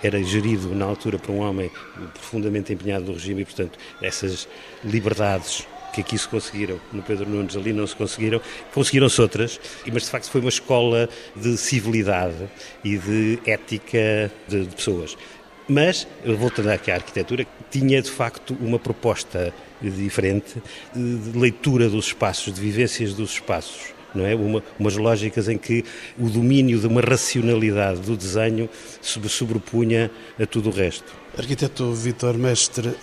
[0.02, 1.70] era gerido na altura por um homem
[2.12, 4.48] profundamente empenhado no regime e, portanto, essas
[4.84, 8.40] liberdades que aqui se conseguiram, no Pedro Nunes ali não se conseguiram,
[8.72, 9.60] conseguiram-se outras,
[9.92, 12.48] mas de facto foi uma escola de civilidade
[12.82, 15.16] e de ética de, de pessoas.
[15.68, 20.62] Mas, voltando aqui à arquitetura, tinha de facto uma proposta diferente
[20.94, 23.92] de leitura dos espaços, de vivências dos espaços.
[24.14, 24.34] Não é?
[24.34, 25.84] Uma, umas lógicas em que
[26.18, 28.68] o domínio de uma racionalidade do desenho
[29.00, 31.10] se sobrepunha a tudo o resto.
[31.38, 32.94] Arquiteto Vitor Mestre,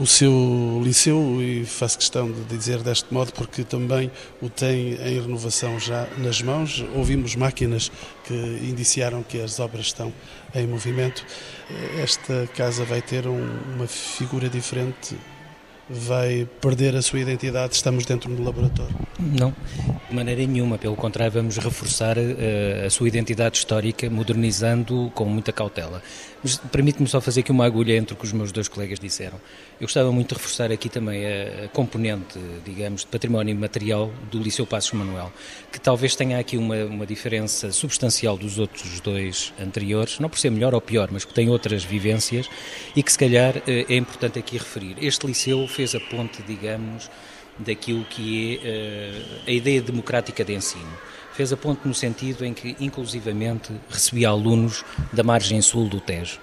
[0.00, 4.10] o seu liceu, e faço questão de dizer deste modo, porque também
[4.40, 6.82] o tem em renovação já nas mãos.
[6.94, 7.92] Ouvimos máquinas
[8.24, 10.10] que indiciaram que as obras estão
[10.54, 11.24] em movimento.
[12.02, 15.18] Esta casa vai ter um, uma figura diferente
[15.90, 18.94] vai perder a sua identidade, estamos dentro do laboratório?
[19.18, 19.52] Não,
[20.08, 25.52] de maneira nenhuma, pelo contrário, vamos reforçar uh, a sua identidade histórica, modernizando com muita
[25.52, 26.00] cautela.
[26.42, 29.38] Mas permite-me só fazer aqui uma agulha entre o que os meus dois colegas disseram.
[29.78, 34.38] Eu gostava muito de reforçar aqui também a, a componente, digamos, de património material do
[34.38, 35.30] Liceu Passos Manuel,
[35.70, 40.50] que talvez tenha aqui uma, uma diferença substancial dos outros dois anteriores, não por ser
[40.50, 42.48] melhor ou pior, mas que tem outras vivências
[42.96, 44.96] e que se calhar eh, é importante aqui referir.
[44.98, 47.10] Este liceu fez a ponte, digamos,
[47.58, 50.90] daquilo que é uh, a ideia democrática de ensino.
[51.40, 56.38] Fez a ponte no sentido em que, inclusivamente, recebia alunos da margem sul do Tejo.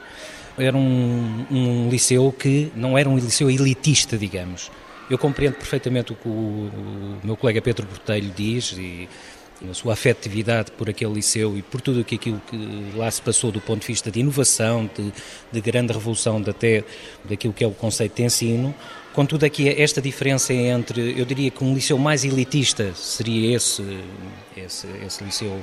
[0.58, 4.72] Era um, um liceu que não era um liceu elitista, digamos.
[5.08, 9.08] Eu compreendo perfeitamente o que o, o meu colega Pedro Botelho diz e
[9.70, 13.62] a sua afetividade por aquele liceu e por tudo aquilo que lá se passou do
[13.62, 15.14] ponto de vista de inovação, de,
[15.52, 16.84] de grande revolução de até
[17.24, 18.74] daquilo que é o conceito de ensino,
[19.18, 23.82] Contudo, aqui esta diferença entre, eu diria que um liceu mais elitista seria esse,
[24.56, 25.60] esse, esse liceu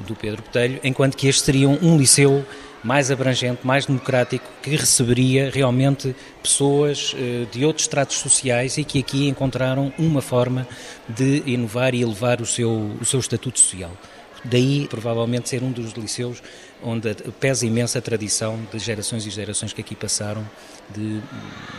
[0.00, 2.44] do Pedro Botelho, enquanto que este seria um liceu
[2.84, 8.98] mais abrangente, mais democrático, que receberia realmente pessoas uh, de outros estratos sociais e que
[8.98, 10.68] aqui encontraram uma forma
[11.08, 13.92] de inovar e elevar o seu, o seu estatuto social.
[14.44, 16.42] Daí, provavelmente, ser um dos liceus
[16.82, 20.48] onde pesa imensa a tradição de gerações e gerações que aqui passaram,
[20.88, 21.20] de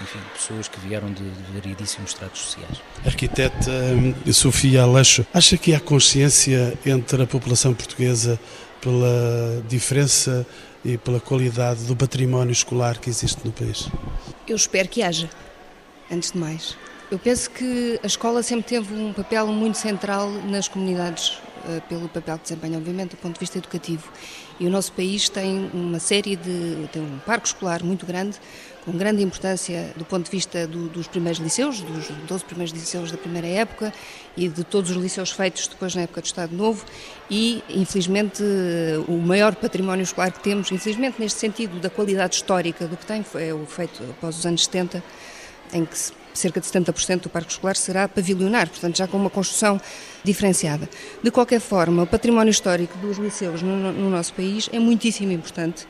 [0.04, 2.78] enfim, pessoas que vieram de, variedíssimos estratos sociais.
[3.06, 8.40] Arquiteta hum, Sofia Aleixo, acha que há consciência entre a população portuguesa
[8.80, 10.46] pela diferença
[10.84, 13.88] e pela qualidade do património escolar que existe no país?
[14.48, 15.30] Eu espero que haja,
[16.12, 16.78] antes de mais.
[17.10, 21.38] Eu penso que a escola sempre teve um papel muito central nas comunidades
[21.88, 24.12] pelo papel que desempenha, obviamente, do ponto de vista educativo.
[24.60, 26.88] E o nosso país tem uma série de.
[26.92, 28.40] tem um parque escolar muito grande,
[28.86, 33.12] com grande importância do ponto de vista do, dos primeiros liceus, dos 12 primeiros liceus
[33.12, 33.94] da primeira época
[34.36, 36.86] e de todos os liceus feitos depois na época do Estado Novo
[37.30, 38.44] e, infelizmente,
[39.08, 43.24] o maior património escolar que temos, infelizmente neste sentido da qualidade histórica do que tem,
[43.24, 45.04] foi o feito após os anos 70,
[45.74, 45.98] em que
[46.34, 49.80] cerca de 70% do parque escolar será pavilionar, portanto já com uma construção
[50.24, 50.90] diferenciada.
[51.22, 55.88] De qualquer forma, o património histórico dos liceus no, no nosso país é muitíssimo importante.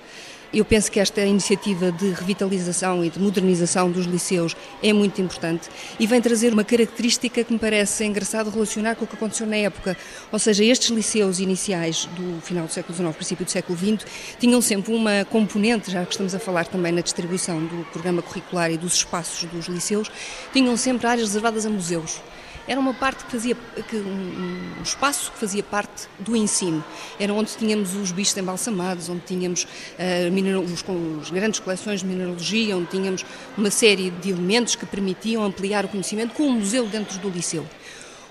[0.53, 5.69] Eu penso que esta iniciativa de revitalização e de modernização dos liceus é muito importante
[5.97, 9.55] e vem trazer uma característica que me parece engraçado relacionar com o que aconteceu na
[9.55, 9.95] época.
[10.29, 14.05] Ou seja, estes liceus iniciais do final do século XIX, princípio do século XX,
[14.39, 18.69] tinham sempre uma componente, já que estamos a falar também na distribuição do programa curricular
[18.71, 20.11] e dos espaços dos liceus,
[20.51, 22.19] tinham sempre áreas reservadas a museus
[22.67, 23.55] era uma parte que fazia,
[23.89, 26.83] que, um, espaço que fazia parte do ensino.
[27.19, 30.83] Era onde tínhamos os bichos embalsamados, onde tínhamos uh, os,
[31.21, 33.25] os, grandes coleções de mineralogia, onde tínhamos
[33.57, 37.65] uma série de elementos que permitiam ampliar o conhecimento com um museu dentro do liceu.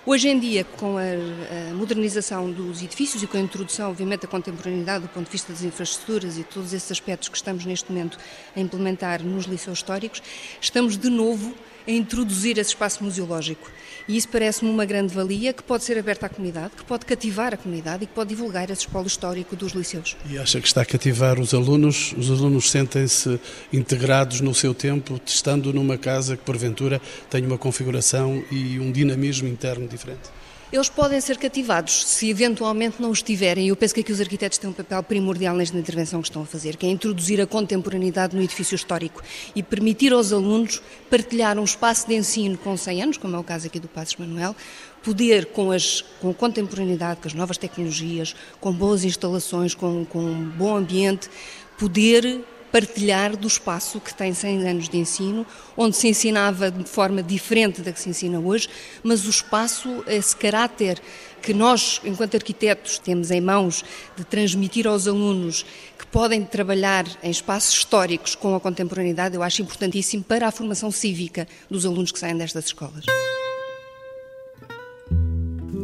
[0.07, 4.29] Hoje em dia, com a, a, modernização dos edifícios e com a introdução, obviamente, da
[4.29, 8.19] contemporaneidade do ponto de vista das infraestruturas e todos esses aspectos que estamos neste momento
[8.57, 10.23] a implementar nos liceus históricos,
[10.59, 11.55] estamos de novo
[11.87, 13.71] a introduzir esse espaço museológico.
[14.11, 17.55] E isso parece-me uma grande valia que pode ser aberta à comunidade, que pode cativar
[17.55, 20.17] a comunidade e que pode divulgar esse espólio histórico dos liceus.
[20.29, 22.13] E acha que está a cativar os alunos?
[22.19, 23.39] Os alunos sentem-se
[23.73, 29.47] integrados no seu tempo, estando numa casa que, porventura, tem uma configuração e um dinamismo
[29.47, 30.29] interno diferente?
[30.73, 33.67] Eles podem ser cativados se eventualmente não estiverem.
[33.67, 36.47] Eu penso que aqui os arquitetos têm um papel primordial nesta intervenção que estão a
[36.47, 39.21] fazer, que é introduzir a contemporaneidade no edifício histórico
[39.53, 40.81] e permitir aos alunos
[41.11, 44.15] partilhar um espaço de ensino com 100 anos, como é o caso aqui do Passos
[44.15, 44.55] Manuel,
[45.03, 50.21] poder, com, as, com a contemporaneidade, com as novas tecnologias, com boas instalações, com, com
[50.21, 51.29] um bom ambiente,
[51.77, 57.23] poder partilhar do espaço que tem 100 anos de ensino, onde se ensinava de forma
[57.23, 58.69] diferente da que se ensina hoje,
[59.03, 61.01] mas o espaço, esse caráter
[61.43, 63.85] que nós, enquanto arquitetos, temos em mãos
[64.17, 65.65] de transmitir aos alunos
[65.99, 70.91] que podem trabalhar em espaços históricos com a contemporaneidade, eu acho importantíssimo para a formação
[70.91, 73.05] cívica dos alunos que saem destas escolas.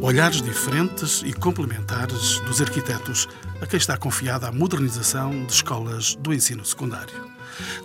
[0.01, 3.27] Olhares diferentes e complementares dos arquitetos
[3.59, 7.27] a quem está confiada a modernização de escolas do ensino secundário.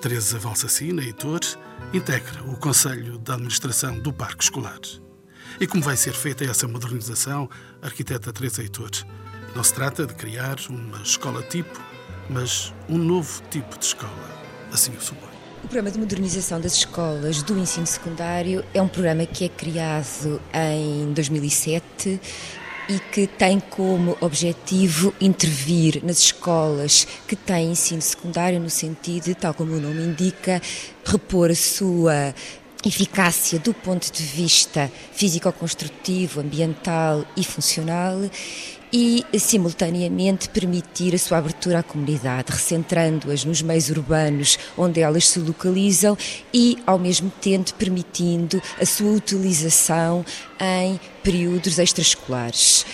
[0.00, 1.40] Teresa Valsacina, Heitor,
[1.92, 4.78] integra o Conselho de Administração do Parque Escolar.
[5.58, 7.48] E como vai ser feita essa modernização,
[7.80, 8.90] arquiteta Teresa Heitor?
[9.56, 11.80] Não se trata de criar uma escola tipo,
[12.28, 14.30] mas um novo tipo de escola.
[14.70, 15.31] Assim o supõe.
[15.64, 20.42] O programa de modernização das escolas do ensino secundário é um programa que é criado
[20.52, 22.20] em 2007
[22.88, 29.54] e que tem como objetivo intervir nas escolas que têm ensino secundário no sentido tal
[29.54, 30.60] como o nome indica,
[31.04, 32.34] repor a sua
[32.84, 38.18] eficácia do ponto de vista físico-construtivo, ambiental e funcional
[38.92, 45.38] e, simultaneamente, permitir a sua abertura à comunidade, recentrando-as nos meios urbanos onde elas se
[45.38, 46.16] localizam
[46.52, 50.24] e, ao mesmo tempo, permitindo a sua utilização
[50.60, 52.84] em períodos extraescolares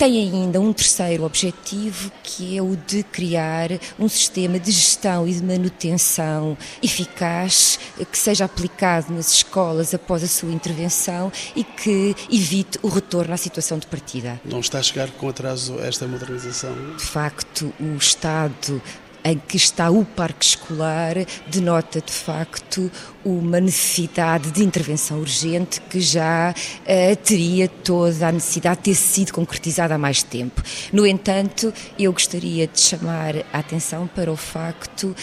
[0.00, 5.34] tem ainda um terceiro objetivo, que é o de criar um sistema de gestão e
[5.34, 7.78] de manutenção eficaz
[8.10, 13.36] que seja aplicado nas escolas após a sua intervenção e que evite o retorno à
[13.36, 14.40] situação de partida.
[14.42, 16.74] Não está a chegar com atraso esta modernização?
[16.96, 18.80] De facto, o Estado
[19.24, 21.14] em que está o parque escolar
[21.46, 22.90] denota de facto
[23.24, 29.32] uma necessidade de intervenção urgente que já uh, teria toda a necessidade de ter sido
[29.32, 30.62] concretizada há mais tempo.
[30.92, 35.14] No entanto, eu gostaria de chamar a atenção para o facto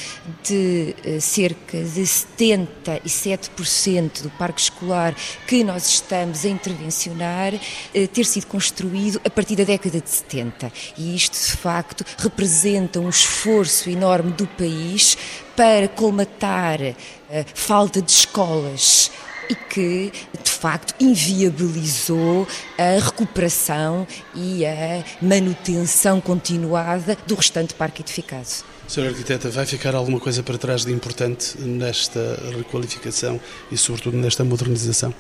[0.44, 5.14] de uh, cerca de 77% do parque escolar
[5.48, 7.60] que nós estamos a intervencionar uh,
[8.10, 10.72] ter sido construído a partir da década de 70.
[10.98, 15.18] E isto, de facto, representa um esforço enorme do país
[15.58, 19.10] para colmatar a falta de escolas
[19.50, 20.12] e que,
[20.44, 28.48] de facto, inviabilizou a recuperação e a manutenção continuada do restante parque edificado.
[28.88, 33.40] Senhora Arquiteta, vai ficar alguma coisa para trás de importante nesta requalificação
[33.72, 35.14] e, sobretudo, nesta modernização?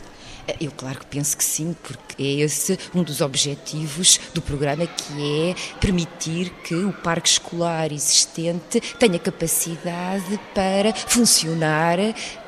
[0.60, 5.50] Eu, claro que penso que sim, porque é esse um dos objetivos do programa, que
[5.50, 11.98] é permitir que o parque escolar existente tenha capacidade para funcionar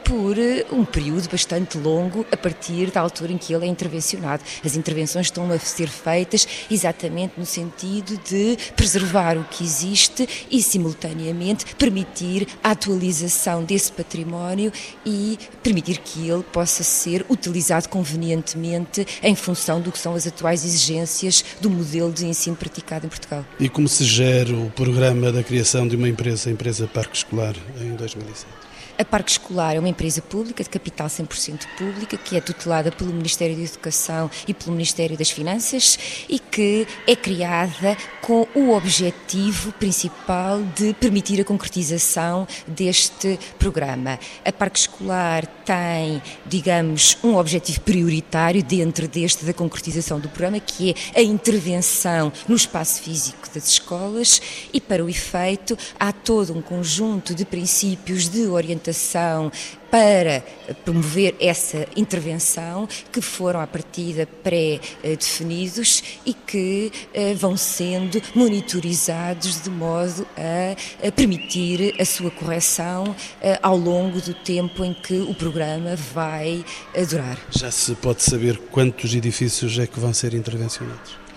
[0.10, 4.42] por eh, um período bastante longo a partir da altura em que ele é intervencionado.
[4.66, 10.64] As intervenções estão a ser feitas exatamente no sentido de preservar o que existe e,
[10.64, 14.74] simultaneamente, permitir a atualização desse património
[15.06, 20.66] e permitir que ele possa ser utilizado convenientemente em função do que são as atuais
[20.66, 23.46] exigências do modelo de ensino praticado em Portugal.
[23.60, 27.54] E como se gera o programa da criação de uma empresa, a empresa Parque Escolar,
[27.80, 28.69] em 2007?
[29.00, 33.14] A Parque Escolar é uma empresa pública, de capital 100% pública, que é tutelada pelo
[33.14, 39.72] Ministério da Educação e pelo Ministério das Finanças e que é criada com o objetivo
[39.72, 44.20] principal de permitir a concretização deste programa.
[44.44, 50.94] A Parque Escolar tem, digamos, um objetivo prioritário dentro deste da concretização do programa, que
[51.14, 54.42] é a intervenção no espaço físico das escolas
[54.74, 59.52] e, para o efeito, há todo um conjunto de princípios de orientação orientação
[59.90, 60.44] para
[60.86, 69.70] promover essa intervenção que foram à partida pré-definidos e que eh, vão sendo monitorizados de
[69.70, 75.96] modo a permitir a sua correção eh, ao longo do tempo em que o programa
[75.96, 76.64] vai
[77.10, 77.40] durar.
[77.50, 81.30] Já se pode saber quantos edifícios é que vão ser intervencionados?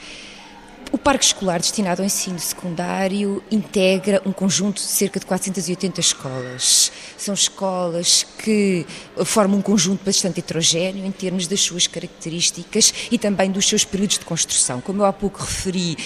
[0.92, 6.92] O Parque Escolar destinado ao ensino secundário integra um conjunto de cerca de 480 escolas.
[7.22, 8.84] São escolas que
[9.24, 14.18] formam um conjunto bastante heterogéneo em termos das suas características e também dos seus períodos
[14.18, 14.80] de construção.
[14.80, 15.96] Como eu há pouco referi,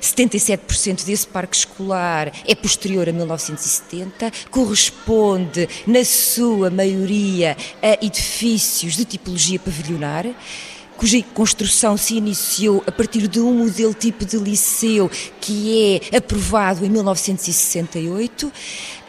[0.00, 9.04] 77% desse parque escolar é posterior a 1970, corresponde, na sua maioria, a edifícios de
[9.04, 10.26] tipologia pavilionar
[11.02, 15.10] cuja construção se iniciou a partir de um modelo tipo de liceu
[15.40, 18.52] que é aprovado em 1968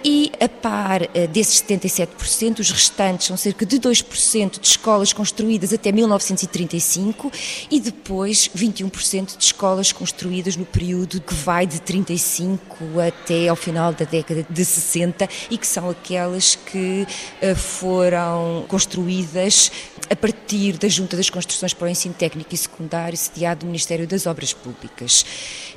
[0.04, 5.74] e a par eh, desses 77%, os restantes são cerca de 2% de escolas construídas
[5.74, 7.32] até 1935
[7.72, 13.93] e depois 21% de escolas construídas no período que vai de 35 até ao final
[13.93, 17.08] da década de 60 e que são aquelas que
[17.41, 19.72] eh, foram construídas
[20.10, 24.06] a partir da Junta das Construções para o Ensino Técnico e Secundário, sediado do Ministério
[24.06, 25.26] das Obras Públicas.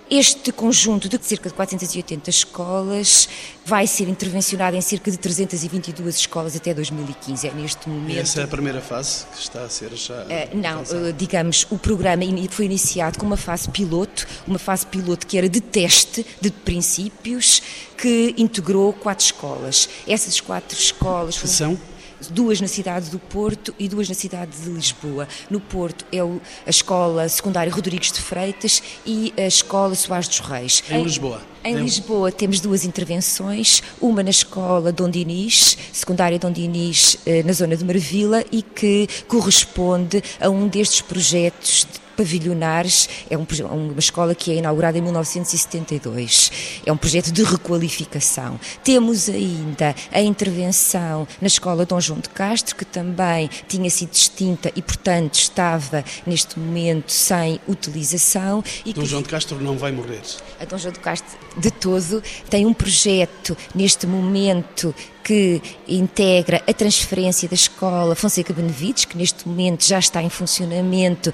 [0.09, 3.29] Este conjunto de cerca de 480 escolas
[3.65, 7.49] vai ser intervencionado em cerca de 322 escolas até 2015.
[7.49, 8.15] É neste momento.
[8.15, 10.23] E essa é a primeira fase que está a ser já.
[10.23, 15.27] Uh, não, uh, digamos, o programa foi iniciado com uma fase piloto, uma fase piloto
[15.27, 17.61] que era de teste de princípios,
[17.99, 19.89] que integrou quatro escolas.
[20.07, 21.37] Essas quatro escolas.
[21.37, 21.53] Foram...
[21.53, 21.96] São?
[22.31, 25.29] Duas na cidade do Porto e duas na cidade de Lisboa.
[25.51, 30.83] No Porto é a Escola Secundária Rodrigues de Freitas e a Escola Soares dos Reis.
[30.91, 31.41] Em Lisboa?
[31.65, 37.53] Em Lisboa temos duas intervenções, uma na Escola Dom Dinis, secundária Dom Dinis, eh, na
[37.53, 43.99] zona de Marvila, e que corresponde a um destes projetos de pavilionares, é um, uma
[43.99, 46.81] escola que é inaugurada em 1972.
[46.85, 48.59] É um projeto de requalificação.
[48.83, 54.73] Temos ainda a intervenção na escola Dom João de Castro, que também tinha sido extinta
[54.75, 58.65] e, portanto, estava neste momento sem utilização.
[58.85, 59.09] E Dom que...
[59.09, 60.23] João de Castro não vai morrer?
[60.59, 64.95] A Dom João de Castro, de todo, tem um projeto neste momento
[65.27, 71.33] que integra a transferência da escola Fonseca Benevides, que neste momento já está em funcionamento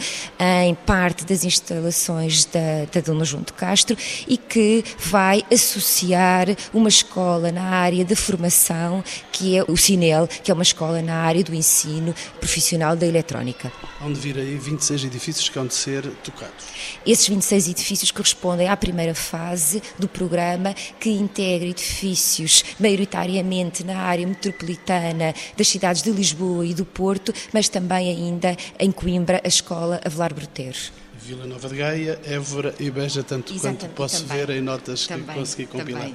[0.64, 3.94] em parte das instalações da, da Dona João de Castro
[4.26, 10.50] e que vai associar uma escola na área de formação, que é o CINEL, que
[10.50, 13.70] é uma escola na área do ensino profissional da eletrónica.
[14.00, 16.64] Onde vir aí 26 edifícios que vão de ser tocados.
[17.04, 24.26] Esses 26 edifícios correspondem à primeira fase do programa, que integra edifícios maioritariamente na área
[24.26, 30.00] metropolitana das cidades de Lisboa e do Porto, mas também ainda em Coimbra, a escola
[30.04, 30.78] Avelar Bruteiro.
[31.24, 35.06] Vila Nova de Gaia, Évora e Beja, tanto Exatamente, quanto posso também, ver em notas
[35.06, 36.02] também, que consegui compilar.
[36.02, 36.14] Também.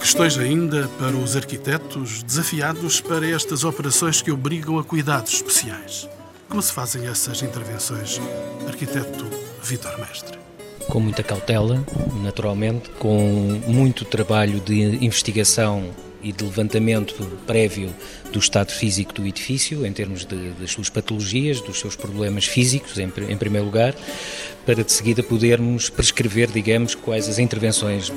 [0.00, 6.08] Questões ainda para os arquitetos desafiados para estas operações que obrigam a cuidados especiais.
[6.48, 8.20] Como se fazem essas intervenções,
[8.66, 9.26] arquiteto
[9.62, 10.45] Vitor Mestre?
[10.88, 11.84] Com muita cautela,
[12.22, 15.90] naturalmente, com muito trabalho de investigação
[16.22, 17.14] e de levantamento
[17.46, 17.94] prévio
[18.32, 22.98] do estado físico do edifício, em termos de, das suas patologias, dos seus problemas físicos,
[22.98, 23.94] em, em primeiro lugar,
[24.64, 28.12] para de seguida podermos prescrever, digamos, quais as intervenções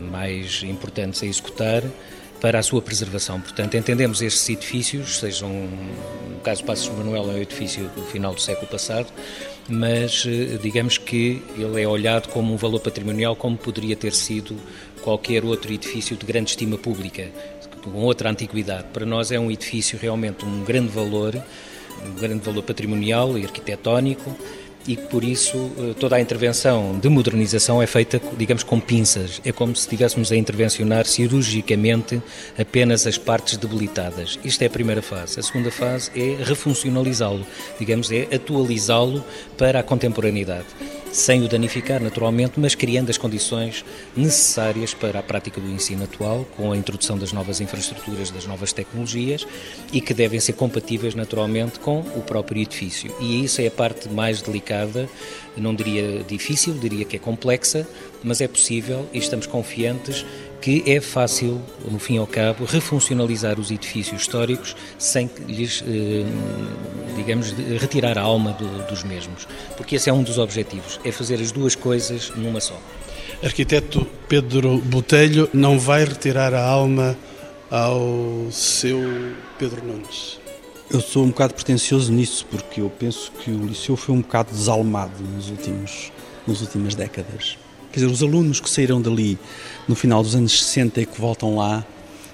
[0.00, 1.82] mais importantes a executar
[2.40, 3.40] para a sua preservação.
[3.40, 8.40] Portanto, entendemos estes edifícios, sejam, no caso Passos Manuel é um edifício do final do
[8.40, 9.06] século passado,
[9.68, 14.56] mas eh, digamos que ele é olhado como um valor patrimonial como poderia ter sido
[15.02, 17.28] qualquer outro edifício de grande estima pública,
[17.82, 18.84] com outra antiguidade.
[18.92, 21.42] Para nós é um edifício realmente um grande valor,
[22.06, 24.36] um grande valor patrimonial e arquitetónico,
[24.86, 29.40] e por isso eh, toda a intervenção de modernização é feita, digamos, com pinças.
[29.44, 32.20] É como se estivéssemos a intervencionar cirurgicamente
[32.58, 34.38] apenas as partes debilitadas.
[34.44, 35.40] Isto é a primeira fase.
[35.40, 37.46] A segunda fase é refuncionalizá-lo,
[37.78, 39.24] digamos, é atualizá-lo
[39.56, 40.66] para a contemporaneidade
[41.12, 43.84] sem o danificar naturalmente, mas criando as condições
[44.16, 48.72] necessárias para a prática do ensino atual, com a introdução das novas infraestruturas, das novas
[48.72, 49.46] tecnologias
[49.92, 53.14] e que devem ser compatíveis naturalmente com o próprio edifício.
[53.20, 55.08] E isso é a parte mais delicada,
[55.56, 57.86] não diria difícil, diria que é complexa,
[58.24, 60.24] mas é possível e estamos confiantes
[60.62, 61.60] que é fácil,
[61.90, 66.24] no fim e ao cabo, refuncionalizar os edifícios históricos sem lhes, eh,
[67.16, 67.50] digamos,
[67.80, 69.48] retirar a alma do, dos mesmos.
[69.76, 72.80] Porque esse é um dos objetivos, é fazer as duas coisas numa só.
[73.42, 77.18] Arquiteto Pedro Botelho não vai retirar a alma
[77.68, 79.00] ao seu
[79.58, 80.40] Pedro Nunes?
[80.88, 84.52] Eu sou um bocado pretencioso nisso, porque eu penso que o Liceu foi um bocado
[84.52, 86.12] desalmado nos últimos,
[86.46, 87.58] nas últimas décadas.
[87.92, 89.38] Quer dizer, os alunos que saíram dali
[89.86, 91.84] no final dos anos 60 e que voltam lá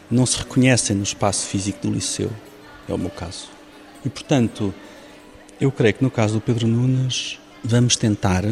[0.08, 2.30] não se reconhecem no espaço físico do liceu.
[2.88, 3.48] É o meu caso.
[4.04, 4.72] E, portanto,
[5.60, 8.44] eu creio que no caso do Pedro Nunes vamos tentar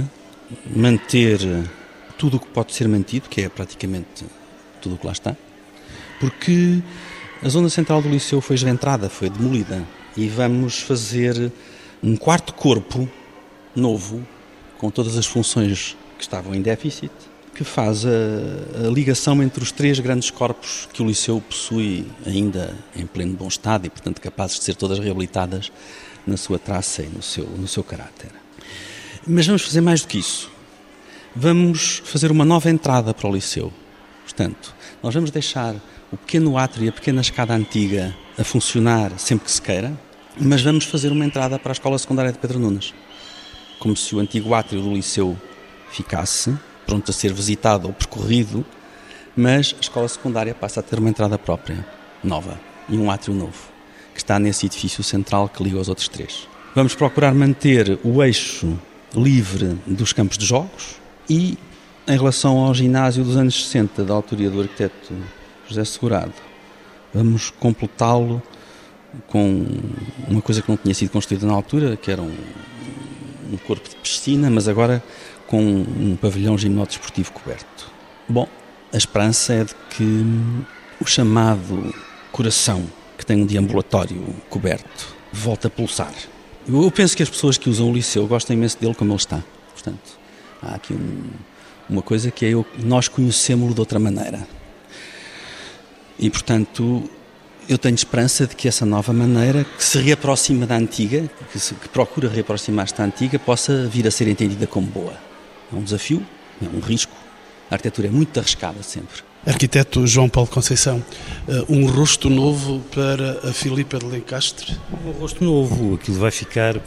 [0.75, 1.39] manter
[2.19, 4.27] tudo o que pode ser mantido, que é praticamente
[4.81, 5.37] tudo o que lá está,
[6.19, 6.83] porque
[7.43, 9.87] a zona central do Liceu foi esventrada, foi demolida,
[10.17, 11.53] e vamos fazer
[12.03, 13.09] um quarto corpo
[13.75, 14.27] novo,
[14.79, 17.12] com todas as funções que estavam em déficit,
[17.55, 18.11] que faz a,
[18.87, 23.49] a, ligação entre os três grandes corpos que o Liceu possui ainda em pleno bom
[23.49, 25.73] estado e, portanto, capazes de ser todas reabilitadas
[26.27, 28.31] na sua traça e no seu, no seu caráter.
[29.27, 30.51] Mas vamos fazer mais do que isso.
[31.35, 33.73] Vamos fazer uma nova entrada para o Liceu.
[34.23, 35.75] Portanto, nós vamos deixar
[36.12, 39.99] o pequeno átrio e a pequena escada antiga a funcionar sempre que se queira,
[40.39, 42.93] mas vamos fazer uma entrada para a Escola Secundária de Pedro Nunes.
[43.79, 45.37] Como se o antigo átrio do Liceu
[45.97, 48.64] ficasse, pronto a ser visitado ou percorrido,
[49.36, 51.86] mas a escola secundária passa a ter uma entrada própria,
[52.22, 53.70] nova, e um átrio novo,
[54.14, 56.49] que está nesse edifício central que liga os outros três.
[56.74, 58.78] Vamos procurar manter o eixo
[59.14, 61.59] livre dos campos de jogos e,
[62.07, 65.14] em relação ao ginásio dos anos 60, da autoria do arquiteto
[65.68, 66.34] José Segurado,
[67.12, 68.42] vamos completá-lo
[69.26, 69.66] com
[70.28, 72.36] uma coisa que não tinha sido construída na altura, que era um,
[73.53, 75.03] um corpo de piscina, mas agora
[75.47, 77.90] com um pavilhão gimnodesportivo coberto.
[78.28, 78.49] Bom,
[78.92, 80.24] a esperança é de que
[81.01, 81.94] o chamado
[82.32, 82.84] coração,
[83.16, 86.12] que tem um deambulatório coberto, volte a pulsar.
[86.68, 89.42] Eu penso que as pessoas que usam o liceu gostam imenso dele como ele está.
[89.72, 90.18] Portanto,
[90.62, 91.22] há aqui um,
[91.88, 94.47] uma coisa que é eu, nós conhecemos-lo de outra maneira.
[96.18, 97.09] E, portanto,
[97.68, 101.74] eu tenho esperança de que essa nova maneira, que se reaproxima da antiga, que, se,
[101.74, 105.14] que procura reaproximar-se da antiga, possa vir a ser entendida como boa.
[105.73, 106.25] É um desafio,
[106.62, 107.12] é um risco.
[107.71, 109.23] A arquitetura é muito arriscada sempre.
[109.47, 111.01] Arquiteto João Paulo Conceição,
[111.49, 114.76] eh, um rosto novo para a Filipa de Lencastre?
[115.07, 116.80] Um rosto novo, aquilo vai ficar, eh,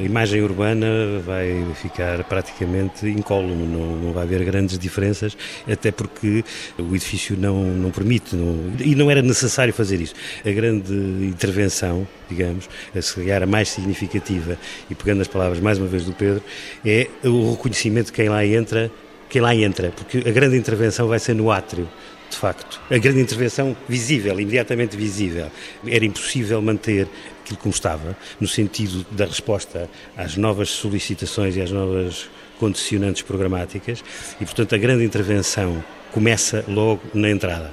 [0.00, 0.86] a imagem urbana
[1.24, 5.34] vai ficar praticamente incólume, não, não vai haver grandes diferenças,
[5.66, 6.44] até porque
[6.78, 10.14] o edifício não, não permite, não, e não era necessário fazer isso.
[10.44, 14.58] A grande intervenção, digamos, a se calhar a mais significativa,
[14.90, 16.42] e pegando as palavras mais uma vez do Pedro,
[16.84, 18.92] é o reconhecimento de quem lá entra
[19.32, 21.88] quem lá entra, porque a grande intervenção vai ser no átrio,
[22.28, 22.78] de facto.
[22.90, 25.50] A grande intervenção visível, imediatamente visível.
[25.86, 27.08] Era impossível manter
[27.40, 32.28] aquilo como estava, no sentido da resposta às novas solicitações e às novas
[32.58, 34.04] condicionantes programáticas,
[34.38, 37.72] e, portanto, a grande intervenção começa logo na entrada.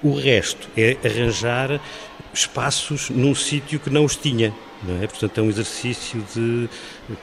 [0.00, 1.80] O resto é arranjar
[2.32, 4.54] espaços num sítio que não os tinha.
[4.86, 5.06] Não é?
[5.06, 6.68] Portanto, é um exercício de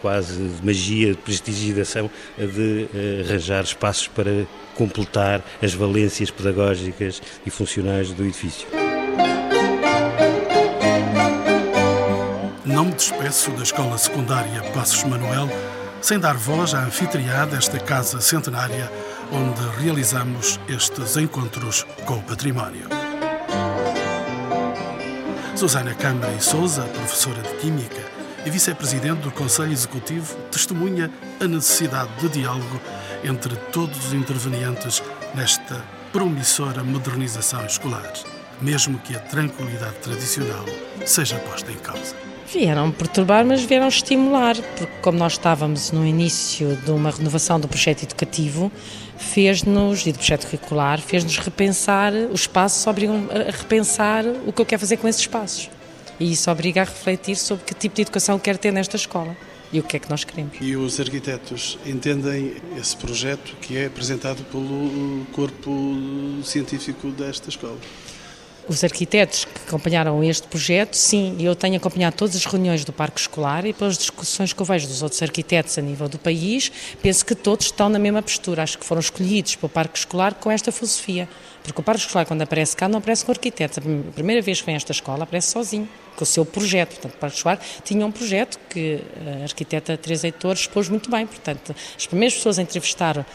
[0.01, 4.45] quase de magia, de prestigiação, de uh, arranjar espaços para
[4.75, 8.67] completar as valências pedagógicas e funcionais do edifício.
[12.65, 15.49] Não me despeço da Escola Secundária Passos Manuel
[16.01, 18.91] sem dar voz à anfitriã desta casa centenária
[19.31, 23.00] onde realizamos estes encontros com o património.
[25.61, 28.03] Susana Câmara e Souza, professora de Química
[28.43, 32.81] e vice-presidente do Conselho Executivo, testemunha a necessidade de diálogo
[33.23, 35.03] entre todos os intervenientes
[35.35, 35.79] nesta
[36.11, 38.11] promissora modernização escolar,
[38.59, 40.65] mesmo que a tranquilidade tradicional
[41.05, 42.30] seja posta em causa.
[42.53, 47.65] Vieram perturbar, mas vieram estimular, porque como nós estávamos no início de uma renovação do
[47.65, 48.69] projeto educativo,
[49.17, 54.65] fez-nos, e do projeto curricular, fez-nos repensar os espaços, obrigam a repensar o que eu
[54.65, 55.69] quero fazer com esses espaços.
[56.19, 59.35] E isso obriga a refletir sobre que tipo de educação quero ter nesta escola
[59.71, 60.57] e o que é que nós queremos.
[60.59, 65.71] E os arquitetos entendem esse projeto que é apresentado pelo corpo
[66.43, 67.77] científico desta escola?
[68.71, 73.19] Os arquitetos que acompanharam este projeto, sim, eu tenho acompanhado todas as reuniões do Parque
[73.19, 77.25] Escolar e pelas discussões que eu vejo dos outros arquitetos a nível do país, penso
[77.25, 78.63] que todos estão na mesma postura.
[78.63, 81.27] Acho que foram escolhidos para o Parque Escolar com esta filosofia.
[81.61, 83.77] Porque o Parque Escolar, quando aparece cá, não aparece com arquitetos.
[83.77, 86.91] A primeira vez que vem a esta escola, aparece sozinho, com o seu projeto.
[86.91, 89.01] Portanto, o Parque Escolar tinha um projeto que
[89.41, 91.27] a arquiteta Teresa Heitor expôs muito bem.
[91.27, 93.25] Portanto, as primeiras pessoas a entrevistar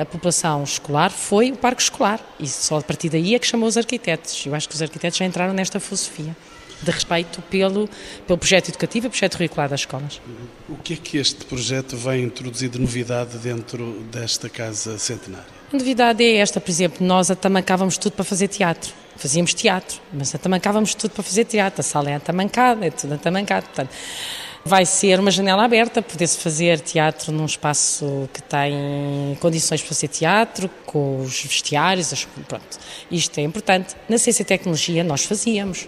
[0.00, 3.68] a população escolar foi o parque escolar e só a partir daí é que chamou
[3.68, 4.44] os arquitetos.
[4.46, 6.36] Eu acho que os arquitetos já entraram nesta filosofia
[6.82, 7.88] de respeito pelo,
[8.26, 10.20] pelo projeto educativo e projeto curricular das escolas.
[10.68, 15.46] O que é que este projeto vai introduzir de novidade dentro desta casa centenária?
[15.72, 18.92] A novidade é esta, por exemplo, nós atamancávamos tudo para fazer teatro.
[19.16, 21.80] Fazíamos teatro, mas atamancávamos tudo para fazer teatro.
[21.80, 23.66] A sala é atamancada, é tudo atamancado.
[23.66, 23.90] Portanto,
[24.66, 30.08] Vai ser uma janela aberta, poder-se fazer teatro num espaço que tem condições para fazer
[30.08, 32.78] teatro, com os vestiários, pronto.
[33.10, 33.94] Isto é importante.
[34.08, 35.86] Na ciência e tecnologia nós fazíamos.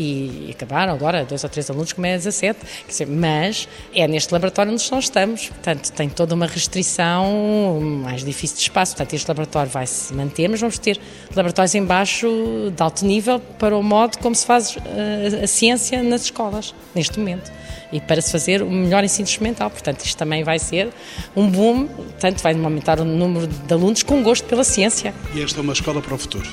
[0.00, 4.72] E acabaram agora, dois ou três alunos, como é 17, dizer, mas é neste laboratório
[4.72, 9.70] onde nós estamos, portanto tem toda uma restrição mais difícil de espaço, portanto este laboratório
[9.70, 10.98] vai se manter, mas vamos ter
[11.36, 16.02] laboratórios embaixo de alto nível para o modo como se faz a, eh, a ciência
[16.02, 17.52] nas escolas, neste momento
[17.92, 19.68] e para se fazer o melhor ensino experimental.
[19.68, 20.90] Portanto, isto também vai ser
[21.34, 25.12] um boom, portanto, vai aumentar o número de alunos com gosto pela ciência.
[25.34, 26.48] E esta é uma escola para o futuro?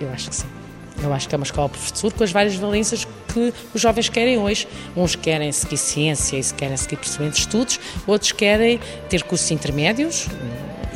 [0.00, 0.63] Eu acho que sim.
[1.04, 4.38] Eu acho que é uma escola professor com as várias valências que os jovens querem
[4.38, 4.66] hoje.
[4.96, 10.26] Uns querem seguir ciência e querem seguir procedimentos de estudos, outros querem ter cursos intermédios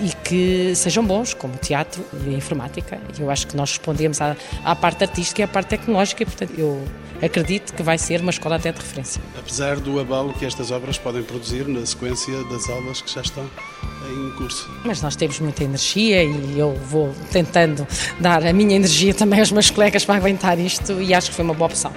[0.00, 3.00] e que sejam bons, como teatro e informática.
[3.18, 6.54] Eu acho que nós respondemos à, à parte artística e à parte tecnológica, e, portanto,
[6.56, 6.82] eu
[7.20, 9.20] acredito que vai ser uma escola até de referência.
[9.36, 13.48] Apesar do abalo que estas obras podem produzir na sequência das aulas que já estão
[14.10, 14.68] em curso.
[14.84, 17.86] Mas nós temos muita energia e eu vou tentando
[18.20, 21.44] dar a minha energia também aos meus colegas para aguentar isto e acho que foi
[21.44, 21.92] uma boa opção.